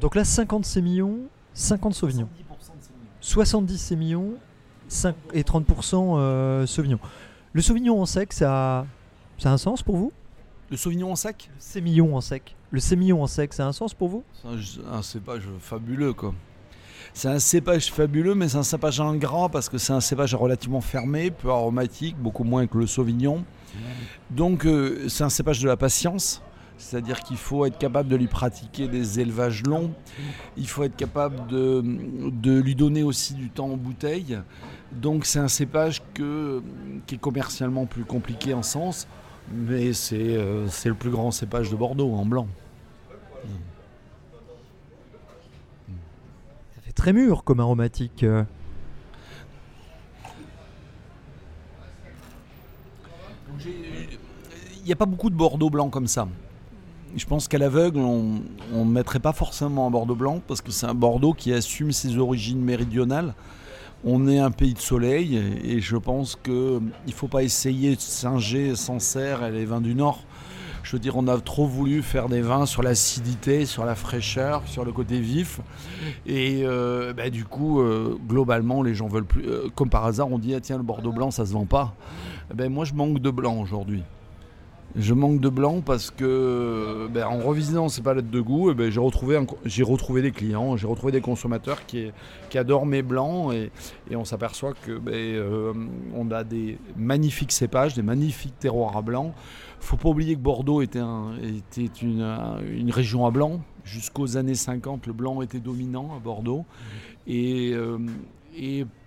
[0.00, 1.20] Donc là, 50 sémillons,
[1.54, 2.28] 50 sauvignons.
[3.20, 4.34] 70 sémillon
[4.88, 6.98] 5 et 30% euh, sauvignon.
[7.52, 8.86] Le sauvignon en sec, ça,
[9.38, 10.12] ça a un sens pour vous?
[10.70, 11.50] Le sauvignon en sec?
[11.54, 12.54] Le sémillon en sec.
[12.70, 14.24] Le sémillon en sec, ça a un sens pour vous?
[14.34, 14.48] C'est
[14.86, 16.32] un, un cépage fabuleux, quoi.
[17.14, 20.80] C'est un cépage fabuleux, mais c'est un cépage ingrat parce que c'est un cépage relativement
[20.80, 23.44] fermé, peu aromatique, beaucoup moins que le sauvignon.
[24.30, 26.42] Donc euh, c'est un cépage de la patience,
[26.78, 29.92] c'est-à-dire qu'il faut être capable de lui pratiquer des élevages longs,
[30.56, 31.82] il faut être capable de,
[32.30, 34.38] de lui donner aussi du temps en bouteille.
[34.92, 36.62] Donc c'est un cépage que,
[37.06, 39.06] qui est commercialement plus compliqué en sens,
[39.52, 42.48] mais c'est euh, c'est le plus grand cépage de Bordeaux en blanc.
[46.74, 48.22] Ça fait très mûr comme aromatique.
[48.22, 48.44] euh.
[53.66, 56.28] Il n'y a pas beaucoup de Bordeaux blanc comme ça.
[57.16, 58.40] Je pense qu'à l'aveugle, on
[58.72, 62.18] ne mettrait pas forcément un Bordeaux blanc parce que c'est un Bordeaux qui assume ses
[62.18, 63.34] origines méridionales.
[64.04, 68.00] On est un pays de soleil et je pense qu'il ne faut pas essayer de
[68.00, 70.22] singer Sancerre et les vins du Nord.
[70.84, 74.62] Je veux dire, on a trop voulu faire des vins sur l'acidité, sur la fraîcheur,
[74.66, 75.60] sur le côté vif.
[76.26, 79.46] Et euh, bah, du coup, euh, globalement, les gens veulent plus.
[79.46, 81.94] euh, comme par hasard, on dit ah, tiens, le Bordeaux blanc, ça se vend pas.
[82.54, 84.02] Ben, moi, je manque de blanc aujourd'hui.
[84.96, 88.90] Je manque de blanc parce que, ben, en revisitant ces palettes de goût, eh ben,
[88.90, 92.10] j'ai retrouvé, des clients, j'ai retrouvé des consommateurs qui,
[92.54, 93.70] adorent mes blancs et,
[94.16, 95.72] on s'aperçoit que ben, euh,
[96.30, 99.34] a des magnifiques cépages, des magnifiques terroirs à blanc.
[99.78, 103.60] Faut pas oublier que Bordeaux était, un- était une, un- une région à blanc.
[103.84, 106.64] Jusqu'aux années 50, le blanc était dominant à Bordeaux.
[107.26, 107.98] Et, euh,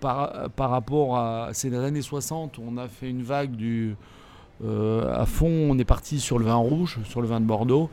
[0.00, 3.96] par, rapport à ces années 60, on a fait une vague du,
[4.64, 7.90] à fond, on est parti sur le vin rouge, sur le vin de Bordeaux.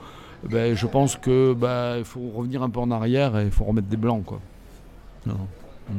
[0.49, 3.65] Ben, je pense que ben, il faut revenir un peu en arrière et il faut
[3.65, 4.23] remettre des blancs.
[4.25, 4.39] Quoi.
[5.25, 5.35] Non.
[5.89, 5.93] Mm.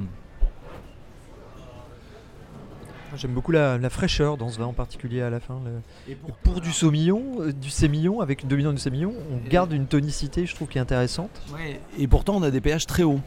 [3.17, 5.59] J'aime beaucoup la, la fraîcheur dans ce vin en particulier à la fin.
[5.65, 6.15] le-
[6.45, 10.47] Pour du saumillon, euh, du sémillon, avec une dominante du sémillon, on garde une tonicité,
[10.47, 11.31] je trouve, qui est intéressante.
[11.53, 13.21] Ouais, Et pourtant, on a des pH très hauts.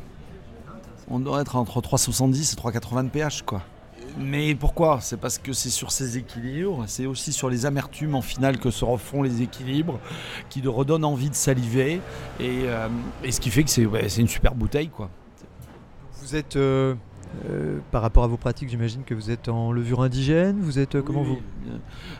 [1.10, 3.62] On doit être entre 3,70 et 3,80 de pH, quoi.
[4.18, 4.99] Mais pourquoi?
[5.01, 8.70] C'est parce que c'est sur ces équilibres, c'est aussi sur les amertumes en finale que
[8.70, 9.99] se refont les équilibres,
[10.49, 11.99] qui te redonnent envie de saliver,
[12.39, 12.88] et, euh,
[13.24, 15.09] et ce qui fait que c'est ouais, une super bouteille, quoi.
[16.22, 16.95] Vous êtes, euh,
[17.49, 21.01] euh, par rapport à vos pratiques, j'imagine que vous êtes en levure indigène, vous êtes,
[21.01, 21.39] comment vous.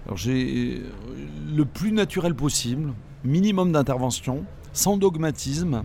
[0.06, 0.82] Alors j'ai
[1.56, 5.84] le plus naturel possible, minimum d'intervention, sans dogmatisme.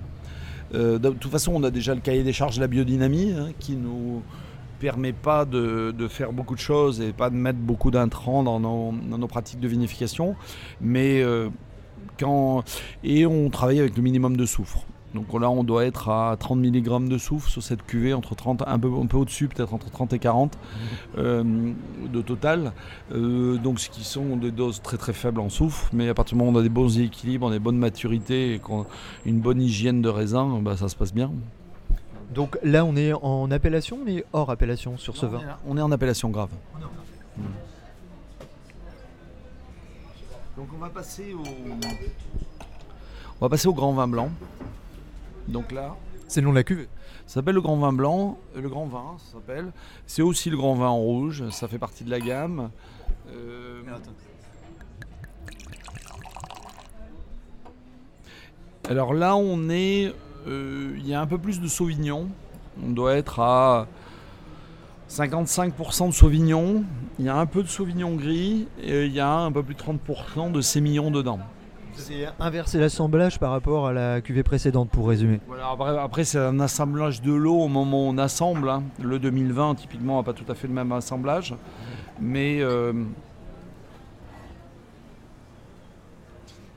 [0.73, 3.75] De toute façon, on a déjà le cahier des charges de la biodynamie hein, qui
[3.75, 4.23] nous
[4.81, 8.61] permet pas de, de faire beaucoup de choses et pas de mettre beaucoup d'intrants dans
[8.61, 10.37] nos, dans nos pratiques de vinification.
[10.81, 11.49] Mais euh,
[12.19, 12.63] quand
[13.05, 14.85] et on travaille avec le minimum de soufre.
[15.15, 18.63] Donc là, on doit être à 30 mg de soufre sur cette cuvée, entre 30,
[18.67, 20.59] un peu, un peu au-dessus, peut-être entre 30 et 40
[21.17, 21.43] euh,
[22.13, 22.73] de total.
[23.15, 26.35] Euh, donc ce qui sont des doses très très faibles en soufre, mais à partir
[26.37, 28.85] du moment où on a des bons équilibres, des bonnes maturités et qu'on-
[29.25, 31.33] une bonne hygiène de raisin, bah, ça se passe bien.
[32.31, 35.41] Donc là, on est en appellation, mais hors appellation sur ce vin.
[35.67, 36.51] on est en appellation grave.
[37.37, 37.43] Mm.
[40.57, 41.45] Donc on va passer au
[43.41, 44.31] on va passer au grand vin blanc.
[45.47, 46.89] Donc là, C'est le nom de la cuvée.
[47.27, 49.73] Ça s'appelle le grand vin blanc, euh, le grand vin, ça s'appelle.
[50.07, 52.71] C'est aussi le grand vin en rouge, ça fait partie de la gamme.
[53.31, 53.83] Euh,
[58.89, 60.13] alors là, on est,
[60.47, 62.29] il y a un peu plus de sauvignon.
[62.85, 63.87] On doit être à
[65.11, 66.85] 55% de sauvignon.
[67.19, 69.75] Il y a un peu de sauvignon gris et il y a un peu plus
[69.75, 71.41] de 30% de sémillon dedans.
[71.95, 75.41] C'est inverser l'assemblage par rapport à la cuvée précédente, pour résumer.
[75.49, 78.69] Voilà, après, après, c'est un assemblage de l'eau au moment où on assemble.
[78.69, 78.85] hein.
[79.03, 81.55] Le 2020, typiquement, n'a pas tout à fait le même assemblage.
[82.21, 82.59] Mais.
[82.61, 82.93] euh,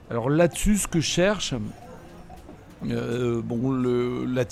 [0.10, 1.54] Alors là-dessus, ce que je cherche.
[2.90, 4.44] Euh, bon, le, la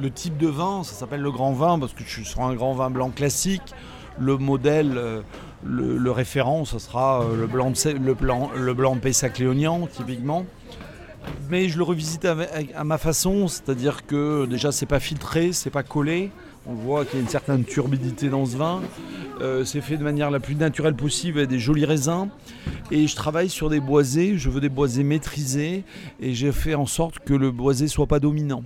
[0.00, 2.54] le type de vin, ça s'appelle le grand vin parce que je suis sur un
[2.54, 3.74] grand vin blanc classique.
[4.18, 5.22] Le modèle, euh,
[5.64, 7.72] le, référent, ce sera euh, le blanc
[8.04, 8.96] le blanc, le blanc
[9.90, 10.44] typiquement
[11.48, 15.70] mais je le revisite avec- à ma façon, c'est-à-dire que déjà c'est pas filtré, c'est
[15.70, 16.30] pas collé.
[16.66, 18.80] On voit qu'il y a une certaine turbidité dans ce vin.
[19.40, 22.28] Euh, c'est fait de manière la plus naturelle possible avec des jolis raisins.
[22.92, 25.82] Et je travaille sur des boisés, je veux des boisés maîtrisés
[26.20, 28.62] et j'ai fait en sorte que le boisé soit pas dominant.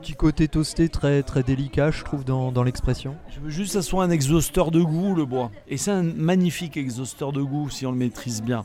[0.00, 3.14] Petit côté toasté très, très délicat, je trouve, dans, dans l'expression.
[3.28, 5.52] je veux juste que ça soit un exhausteur de goût, le bois.
[5.68, 8.64] Et c'est un magnifique exhausteur de goût si on le maîtrise bien.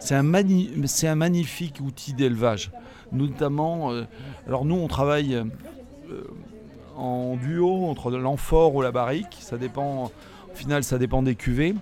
[0.00, 0.70] C'est un, mani-
[1.02, 2.70] un magnifique outil d'élevage.
[3.12, 4.04] Notamment, euh,
[4.46, 5.44] alors nous on travaille euh,
[6.96, 9.38] en duo entre l'amphore ou la barrique.
[9.40, 10.10] Ça dépend
[10.54, 11.74] au final, ça dépend des cuvées.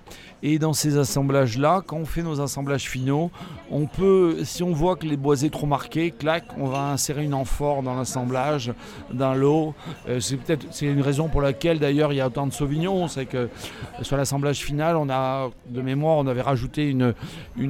[0.42, 3.30] Et dans ces assemblages-là, quand on fait nos assemblages finaux,
[3.70, 7.34] on peut, si on voit que les boisés trop marqués, clac, on va insérer une
[7.34, 8.72] amphore dans l'assemblage
[9.12, 9.74] d'un lot.
[10.08, 13.08] Euh, c'est peut-être c'est une raison pour laquelle d'ailleurs il y a autant de Sauvignon,
[13.08, 13.50] c'est que
[14.00, 17.14] sur l'assemblage final, on a de mémoire, on avait rajouté une,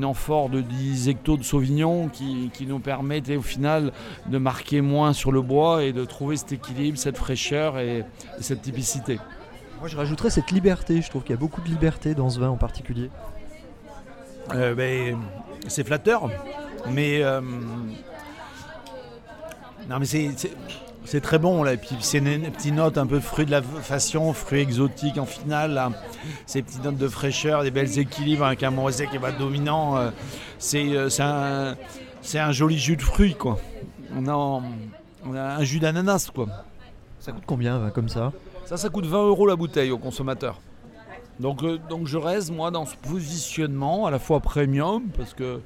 [0.04, 3.92] amphore de 10 hectos de Sauvignon qui, nous permettait au final
[4.26, 8.04] de marquer moins sur le bois et de trouver cet équilibre, cette fraîcheur et
[8.40, 9.18] cette typicité.
[9.82, 11.02] Moi, je rajouterais cette liberté.
[11.02, 13.10] Je trouve qu'il y a beaucoup de liberté dans ce vin en particulier.
[14.54, 15.18] Euh, ben,
[15.66, 16.30] c'est flatteur,
[16.88, 17.40] mais euh,
[19.90, 21.72] non, mais c'est, très bon là.
[21.72, 25.18] Et puis c'est une, une petite note un peu fruits de la fashion, fruits exotiques
[25.18, 25.72] en finale.
[25.72, 25.90] là.
[26.46, 29.96] Ces petites notes de fraîcheur, des belles équilibres avec un moisé qui est pas dominant.
[29.96, 30.10] euh,
[30.60, 31.18] c'est,
[32.38, 33.58] un, joli jus de fruits quoi.
[34.16, 34.62] On a,
[35.26, 36.46] on a un jus d'ananas quoi.
[37.18, 38.30] Ça coûte combien un vin comme ça?
[38.64, 40.60] Ça, ça coûte 20 euros la bouteille au consommateur.
[41.40, 45.60] Donc, euh, donc je reste, moi, dans ce positionnement, à la fois premium, parce que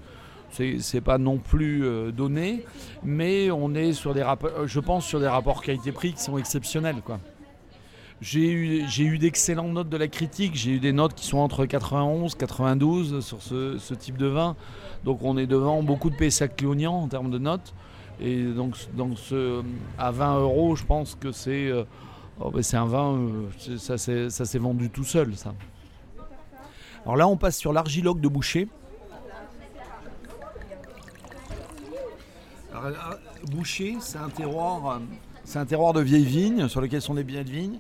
[0.51, 2.65] c'est pas non plus euh, donné,
[3.05, 6.39] mais on est sur des rapports, euh, je pense, sur des rapports qualité-prix qui sont
[6.39, 7.21] exceptionnels, quoi.
[8.23, 12.35] J'ai eu, d'excellentes notes de la critique, j'ai eu des notes qui sont entre 91
[12.35, 14.57] 92 sur ce, type de vin.
[15.05, 17.75] Donc on est devant beaucoup de Pessac-Léognan en termes de notes.
[18.19, 18.75] Et donc,
[19.99, 21.71] à 20 euros, je pense que c'est
[22.41, 25.55] oh, ben, c'est un vin, euh, ça s'est vendu tout seul, ça.
[27.05, 28.69] Alors là, on passe sur l'argiloque de Boucher.
[32.75, 32.93] Euh,
[33.51, 34.99] Boucher, c'est un terroir, euh,
[35.45, 37.79] c'est de vieilles vignes sur lequel sont des biens de vignes.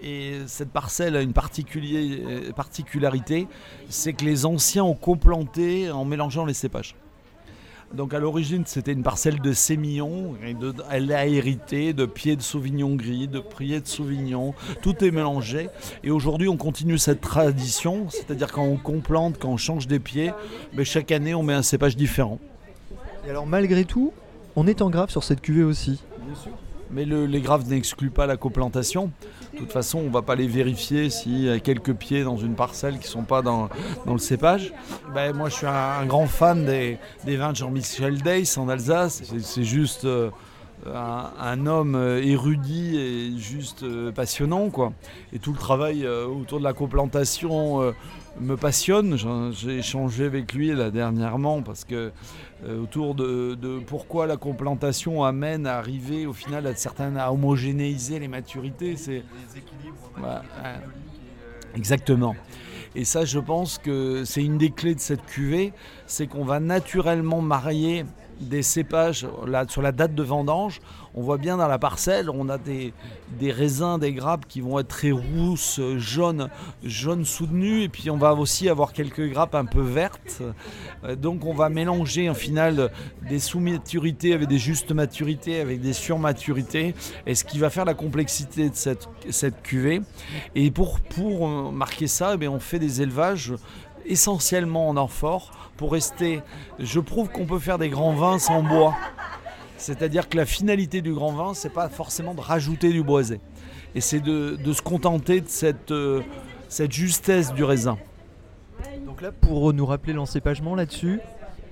[0.00, 3.46] Et cette parcelle a une particularité,
[3.88, 6.96] c'est que les anciens ont complanté en mélangeant les cépages.
[7.94, 10.34] Donc à l'origine, c'était une parcelle de sémillon.
[10.46, 14.54] Et de- elle a hérité de pieds de sauvignon gris, de pieds de sauvignon.
[14.80, 15.68] Tout est mélangé.
[16.02, 18.06] Et aujourd'hui, on continue cette tradition.
[18.08, 20.32] C'est-à-dire quand on complante, quand on change des pieds,
[20.74, 22.38] mais chaque année, on met un cépage différent.
[23.26, 24.12] Et alors, malgré tout,
[24.56, 26.00] on est en grave sur cette cuvée aussi.
[26.92, 29.10] Mais le- les graves n'excluent pas la coplantation.
[29.54, 32.36] De toute façon, on ne va pas les vérifier s'il y a quelques pieds dans
[32.36, 33.68] une parcelle qui ne sont pas dans,
[34.06, 34.72] le cépage.
[35.14, 39.22] Ben, moi, je suis un, grand fan des, vins de Jean-Michel Deiss en Alsace.
[39.40, 40.30] C'est- juste euh,
[40.86, 44.70] un, homme euh, érudit et juste euh, passionnant.
[44.70, 44.92] Quoi.
[45.32, 47.92] Et tout le travail autour de la coplantation
[48.40, 49.16] me passionne.
[49.52, 52.12] J'ai échangé avec lui là, dernièrement parce que
[52.64, 57.32] euh, autour de, de pourquoi la complantation amène à arriver au final à certaines à
[57.32, 58.96] homogénéiser les maturités.
[58.96, 59.22] C'est
[60.18, 60.30] ouais.
[61.74, 62.34] exactement.
[62.94, 65.72] Et ça, je pense que c'est une des clés de cette cuvée,
[66.06, 68.04] c'est qu'on va naturellement marier
[68.40, 70.80] des cépages là, sur la date de vendange.
[71.14, 72.94] On voit bien dans la parcelle, on a des,
[73.38, 76.48] des raisins, des grappes qui vont être très rousses, jaunes,
[76.82, 80.42] jaunes soutenues, et puis on va aussi avoir quelques grappes un peu vertes.
[81.04, 82.90] Euh, Donc on va mélanger en final
[83.28, 86.94] des sous-maturités avec des justes maturités, avec des surmaturités,
[87.26, 90.00] et ce qui va faire la complexité de cette, cette cuvée.
[90.54, 93.52] Et pour, pour euh, marquer ça, eh on fait des élevages
[94.06, 96.40] essentiellement en amphore pour rester.
[96.78, 98.94] Je prouve qu'on peut faire des grands vins sans bois.
[99.82, 103.40] C'est-à-dire que la finalité du grand vin, c'est pas forcément de rajouter du boisé.
[103.96, 106.22] Et c'est de, de se contenter de cette, euh,
[106.68, 107.98] cette justesse du raisin.
[109.04, 111.20] Donc là, pour nous rappeler l'encépagement là-dessus,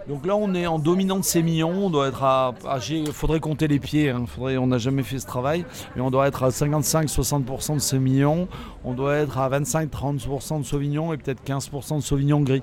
[0.09, 1.71] Donc là, on est en dominante sémillon.
[1.71, 2.55] On doit être à.
[2.89, 4.11] Il faudrait compter les pieds.
[4.11, 5.65] hein, faudrait, on n'a jamais fait ce travail.
[5.95, 8.49] Mais on doit être à 55-60% de sémillon.
[8.85, 12.63] On doit être à 25-30% de sauvignon et peut-être 15% de sauvignon gris.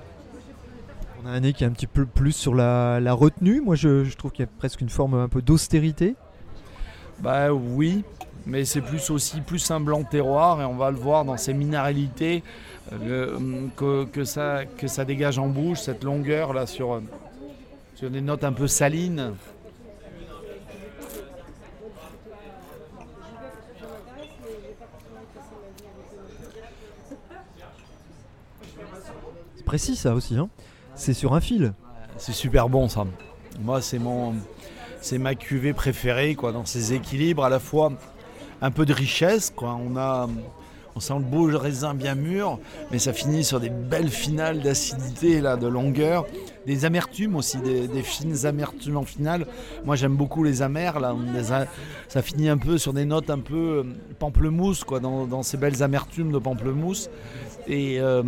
[1.22, 3.60] On a un nez qui est un petit peu plus sur la, la retenue.
[3.60, 6.14] Moi, je, je trouve qu'il y a presque une forme un peu d'austérité.
[7.20, 8.04] Bah oui,
[8.46, 11.52] mais c'est plus aussi plus un blanc terroir et on va le voir dans ses
[11.52, 12.44] minéralités
[12.92, 17.02] euh, que, que ça, que ça dégage en bouche, cette longueur là sur,
[17.96, 19.34] sur des notes un peu salines.
[29.56, 30.36] C'est précis ça aussi.
[30.36, 30.48] Hein
[30.98, 31.72] c'est sur un fil.
[32.18, 33.06] C'est super bon ça.
[33.60, 34.34] Moi c'est mon
[35.00, 37.92] c'est ma cuvée préférée quoi dans ses équilibres à la fois
[38.60, 39.78] un peu de richesse quoi.
[39.80, 40.28] On a
[40.96, 42.58] on sent le beau raisin bien mûr,
[42.90, 46.26] mais ça finit sur des belles finales d'acidité là, de longueur,
[46.66, 49.46] des amertumes aussi, des, fines amertumes en finale.
[49.84, 50.98] Moi j'aime beaucoup les amers
[52.08, 53.82] ça finit un peu sur des notes un peu euh,
[54.18, 57.10] pamplemousse quoi, dans, ces belles amertumes de pamplemousse,
[57.68, 58.24] et, euh,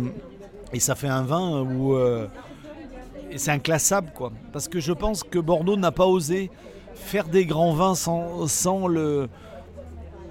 [0.77, 2.27] ça fait un vin où euh,
[3.31, 4.31] et c'est inclassable quoi.
[4.51, 6.51] Parce que je pense que Bordeaux n'a pas osé
[6.93, 9.29] faire des grands vins sans, sans le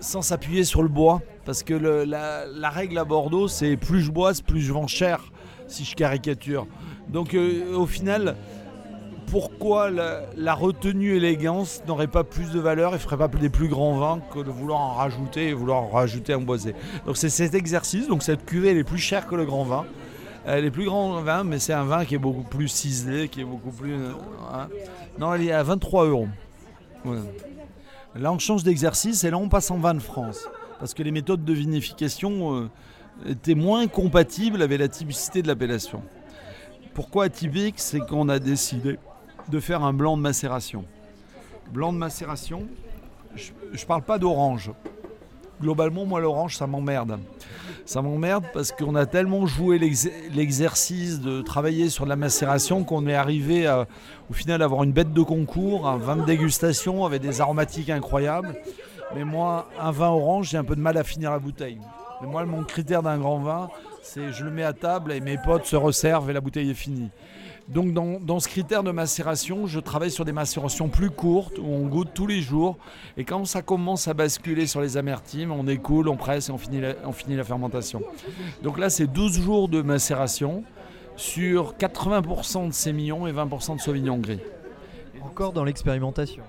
[0.00, 1.20] sans s'appuyer sur le bois.
[1.44, 5.32] Parce que la, règle à Bordeaux, c'est plus je bois, plus je vends cher,
[5.66, 6.66] si je caricature.
[7.08, 8.36] Donc euh, au final,
[9.26, 13.68] pourquoi la, la retenue élégance n'aurait pas plus de valeur et ferait pas des plus
[13.68, 16.74] grands vins que de vouloir en rajouter et vouloir en rajouter un boisé
[17.06, 19.86] Donc c'est cet exercice, donc cette cuvée elle est plus chère que le grand vin.
[20.46, 23.42] Elle est plus grand vin, mais c'est un vin qui est beaucoup plus ciselé, qui
[23.42, 23.94] est beaucoup plus...
[23.94, 24.12] euh,
[24.52, 24.68] hein.
[25.18, 26.28] Non, elle est à 23 euros.
[28.14, 30.48] Là, on change d'exercice et là, on passe en vin de France.
[30.78, 32.70] Parce que les méthodes de vinification euh,
[33.26, 36.02] étaient moins compatibles avec la typicité de l'appellation.
[36.94, 37.74] Pourquoi atypique?
[37.76, 38.98] C'est qu'on a décidé
[39.48, 40.84] de faire un blanc de macération.
[41.70, 42.66] Blanc de macération,
[43.34, 44.72] je ne parle pas d'orange.
[45.60, 47.18] Globalement, moi, l'orange, ça m'emmerde.
[47.84, 53.06] Ça m'emmerde parce qu'on a tellement joué l'ex- l'exercice de travailler sur la macération qu'on
[53.06, 53.68] est arrivé
[54.30, 57.90] au final, à avoir une bête de concours, un vin de dégustation avec des aromatiques
[57.90, 58.54] incroyables.
[59.14, 61.78] Mais moi, un vin orange, j'ai un peu de mal à finir la bouteille.
[62.22, 63.68] Mais moi, mon critère d'un grand vin,
[64.02, 66.74] c'est je le mets à table et mes potes se resservent et la bouteille est
[66.74, 67.08] finie.
[67.70, 71.86] Donc dans, ce critère de macération, je travaille sur des macérations plus courtes où on
[71.86, 72.76] goûte tous les jours.
[73.16, 76.58] Et quand ça commence à basculer sur les amertumes, on écoule, on presse et on
[76.58, 78.02] finit la, on finit la fermentation.
[78.62, 80.64] Donc là, c'est 12 jours de macération
[81.14, 84.40] sur 80% de sémillon et 20% de sauvignon gris.
[85.22, 86.42] Encore dans l'expérimentation.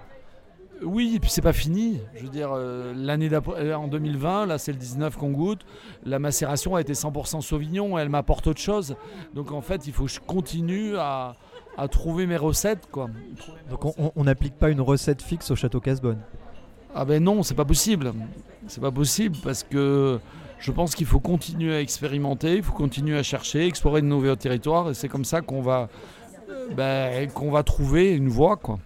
[0.83, 1.99] Oui, et puis c'est pas fini.
[2.15, 5.61] Je veux dire, euh, l'année d'après, euh, en 2020, là c'est le 19 qu'on goûte,
[6.05, 8.95] la macération a été 100% Sauvignon, elle m'apporte autre chose.
[9.35, 11.35] Donc en fait, il faut que je continue à,
[11.77, 13.09] à trouver mes recettes, quoi.
[13.69, 16.19] Donc on- on on n'applique pas une recette fixe au château Casbonne.
[16.95, 18.11] Ah ben non, c'est pas possible.
[18.67, 20.19] C'est pas possible parce que
[20.59, 24.35] je pense qu'il faut continuer à expérimenter, il faut continuer à chercher, explorer de nouveaux
[24.35, 25.89] territoires, et c'est comme ça qu'on va,
[26.49, 28.77] euh, ben, qu'on va trouver une voie, quoi.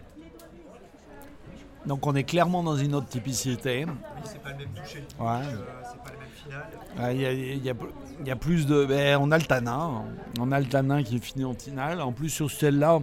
[1.87, 3.85] Donc on est clairement dans une autre typicité.
[4.23, 5.41] c'est pas le même toucher, Ouais.
[5.43, 6.63] c'est pas le même final.
[6.97, 7.73] Ah, Il y, a, il y a-
[8.21, 8.85] il y a plus de.
[8.85, 10.03] ben, on a le tanin.
[10.39, 12.01] On a le tanin qui est fini en tinal.
[12.01, 12.99] En plus, sur celle-là,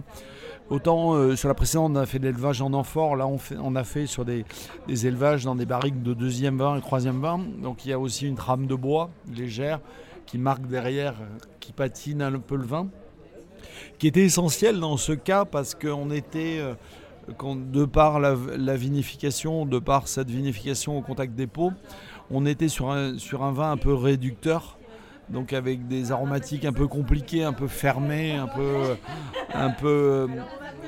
[0.69, 3.15] autant euh, sur la précédente, on a fait de l'élevage en amphore.
[3.15, 4.43] Là, on, fait, on a fait sur des,
[4.87, 7.39] des élevages dans des barriques de deuxième vin et troisième vin.
[7.61, 9.79] Donc, il y a aussi une trame de bois légère
[10.25, 12.87] qui marque derrière, euh, qui patine un peu le vin.
[13.99, 16.57] Qui était essentiel dans ce cas parce qu'on était.
[16.59, 16.73] euh,
[17.27, 21.71] de par la, vinification, de par cette vinification au contact des pots,
[22.31, 24.77] on était sur un, sur un vin un peu réducteur,
[25.29, 28.97] donc avec des aromatiques un peu compliqués, un peu fermés, un peu,
[29.53, 30.27] un peu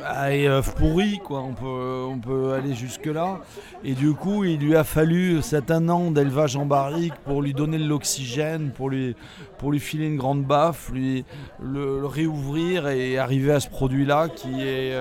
[0.04, 1.42] euh, pourris, quoi.
[1.42, 3.40] On peut, on peut aller jusque là.
[3.84, 7.54] Et du coup, il lui a fallu cet un an d'élevage en barrique pour lui
[7.54, 9.16] donner de l'oxygène, pour lui,
[9.58, 11.26] pour lui filer une grande baffe, lui
[11.62, 14.94] le, le réouvrir et arriver à ce produit-là qui est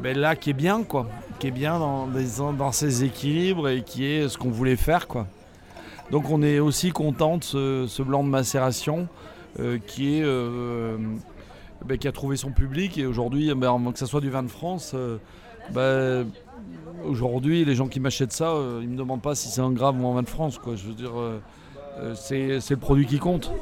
[0.00, 4.28] ben là qui est bien, quoi, qui est bien dans, ses équilibres et qui est
[4.28, 5.26] ce qu'on voulait faire, quoi.
[6.10, 9.08] Donc on est aussi content de ce, blanc de macération
[9.60, 10.96] euh, qui, est, euh,
[11.84, 14.48] ben, qui a trouvé son public et aujourd'hui, ben, que ce soit du vin de
[14.48, 15.18] France, euh,
[15.70, 16.26] ben,
[17.04, 20.08] aujourd'hui les gens qui m'achètent ça, ils me demandent pas si c'est un grave ou
[20.08, 20.58] un vin de France.
[20.58, 20.76] Quoi.
[20.76, 21.12] Je veux dire,
[22.14, 23.52] c'est c'est le produit qui compte.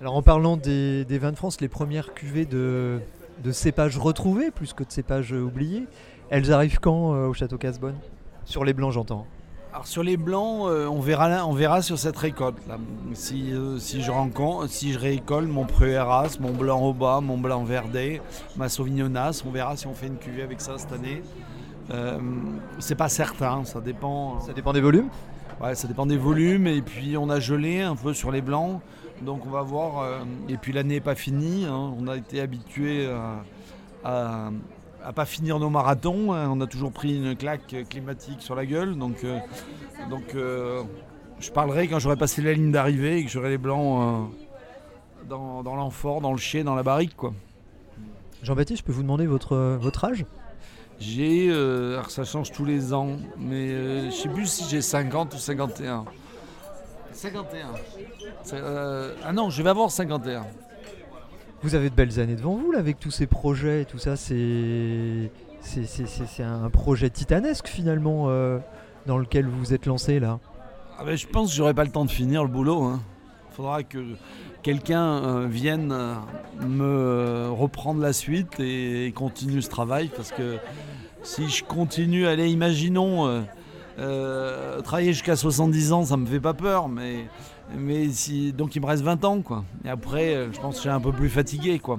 [0.00, 3.00] Alors en parlant des, des vins de France, les premières cuvées de,
[3.42, 5.86] de cépages retrouvés, plus que de cépages euh, oubliés,
[6.30, 7.96] elles arrivent quand euh, au château Casbonne?
[8.44, 9.26] Sur les blancs j'entends.
[9.72, 12.58] Alors sur les blancs, euh, on, verra, on verra sur cette récolte.
[12.68, 12.76] Là.
[13.14, 17.38] Si, euh, si, je rencontre, si je récolte mon Preueras, mon blanc au bas, mon
[17.38, 18.20] blanc verdé,
[18.56, 21.22] ma Sauvignonas, on verra si on fait une cuvée avec ça cette année.
[21.90, 22.18] Euh,
[22.80, 24.40] c'est pas certain, ça dépend.
[24.40, 25.08] Ça dépend des volumes?
[25.58, 28.82] Ouais, ça dépend des volumes et puis on a gelé un peu sur les blancs,
[29.24, 30.00] donc on va voir.
[30.00, 33.08] euh, et puis l'année n'est pas finie, hein, on a été habitué
[34.04, 34.50] à,
[35.04, 38.66] à, pas finir nos marathons, hein, on a toujours pris une claque climatique sur la
[38.66, 39.38] gueule, donc, euh,
[40.10, 40.82] donc euh,
[41.40, 44.30] je parlerai quand j'aurai passé la ligne d'arrivée et que j'aurai les blancs
[45.28, 47.32] dans, dans l'amphore, dans le chai, dans la barrique quoi.
[48.42, 50.26] Jean-Baptiste, je peux vous demander votre, votre âge?
[50.98, 55.38] J'ai, alors ça change tous les ans, mais je sais plus si j'ai 50 ou
[55.38, 56.04] 51.
[57.22, 57.66] 51.
[58.42, 60.44] C'est, euh, ah non, je vais avoir 51.
[61.62, 64.16] Vous avez de belles années devant vous là avec tous ces projets et tout ça.
[64.16, 68.58] C'est c'est- c'est- c'est- c'est un projet titanesque finalement euh,
[69.06, 70.40] dans lequel vous vous êtes lancé là.
[70.98, 72.94] Ah ben, je pense que j'aurai pas le temps de finir le boulot.
[73.50, 73.98] Il faudra que
[74.64, 75.94] quelqu'un euh, vienne
[76.66, 80.56] me reprendre la suite et, et continue ce travail parce que
[81.22, 83.44] si je continue, allez, imaginons
[83.98, 87.26] euh, travailler jusqu'à 70 ans, ça me fait pas peur, mais,
[87.76, 89.64] mais si, donc il me reste 20 ans quoi.
[89.84, 91.98] Et après, euh, je pense que je suis un peu plus fatigué quoi.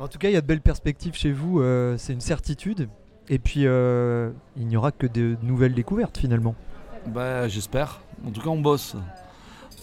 [0.00, 2.88] En tout cas, il y a de belles perspectives chez vous, euh, c'est une certitude.
[3.28, 6.56] Et puis, euh, il n'y aura que de nouvelles découvertes finalement.
[7.06, 8.00] Bah, j'espère.
[8.26, 8.96] En tout cas, on bosse.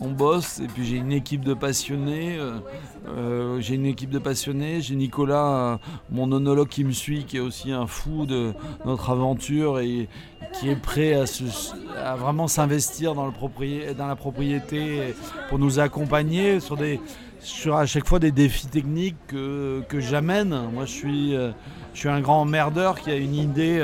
[0.02, 2.38] On bosse et puis j'ai une équipe de passionnés.
[2.38, 2.60] euh,
[3.08, 4.82] euh, j'ai une équipe de passionnés.
[4.82, 5.78] J'ai Nicolas, euh,
[6.10, 8.54] mon onologue qui me suit, qui est aussi un fou de
[8.86, 10.08] notre aventure et
[10.54, 15.14] qui est prêt à, vraiment s'investir dans, la propriété
[15.50, 17.00] pour nous accompagner sur des
[17.42, 20.58] sur à chaque fois des défis techniques que, j'amène.
[20.74, 23.80] Moi, je suis, un grand merdeur qui a une idée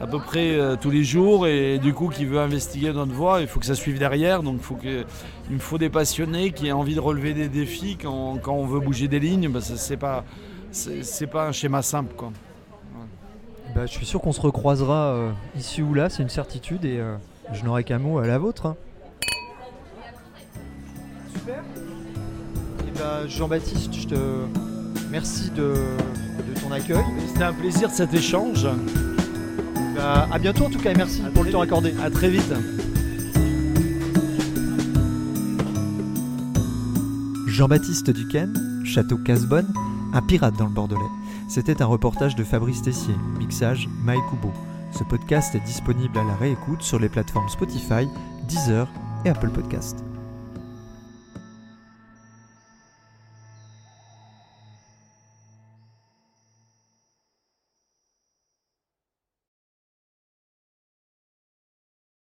[0.00, 3.40] à peu près euh, tous les jours et du coup qui veut investiguer notre voie.
[3.40, 4.42] Il faut que ça suive derrière.
[4.42, 5.04] Donc, il, faut que,
[5.48, 8.66] il me faut des passionnés qui aient envie de relever des défis quand, quand on
[8.66, 9.50] veut bouger des lignes.
[9.52, 10.24] Que c'est pas,
[10.70, 12.14] c'est, c'est pas un schéma simple.
[12.14, 12.30] Quoi.
[13.74, 16.98] Bah, je suis sûr qu'on se recroisera euh, ici ou là, c'est une certitude, et
[16.98, 17.16] euh,
[17.52, 18.66] je n'aurai qu'un mot à la vôtre.
[18.66, 18.76] hein.
[21.34, 21.62] Super.
[22.88, 24.16] Et bah, Jean-Baptiste, je te
[25.10, 27.04] merci de, de ton accueil.
[27.28, 28.66] C'était un plaisir cet échange.
[29.96, 31.94] Bah, à bientôt en tout cas, et merci pour le temps accordé.
[32.04, 32.52] À très vite.
[37.46, 39.72] Jean-Baptiste Duquesne, Château Casbonne,
[40.12, 41.00] un pirate dans le Bordelais.
[41.48, 44.52] C'était un reportage de Fabrice Tessier, mixage Mike Kubo.
[44.92, 48.06] Ce podcast est disponible à la réécoute sur les plateformes Spotify,
[48.46, 48.88] Deezer
[49.24, 50.04] et Apple Podcast.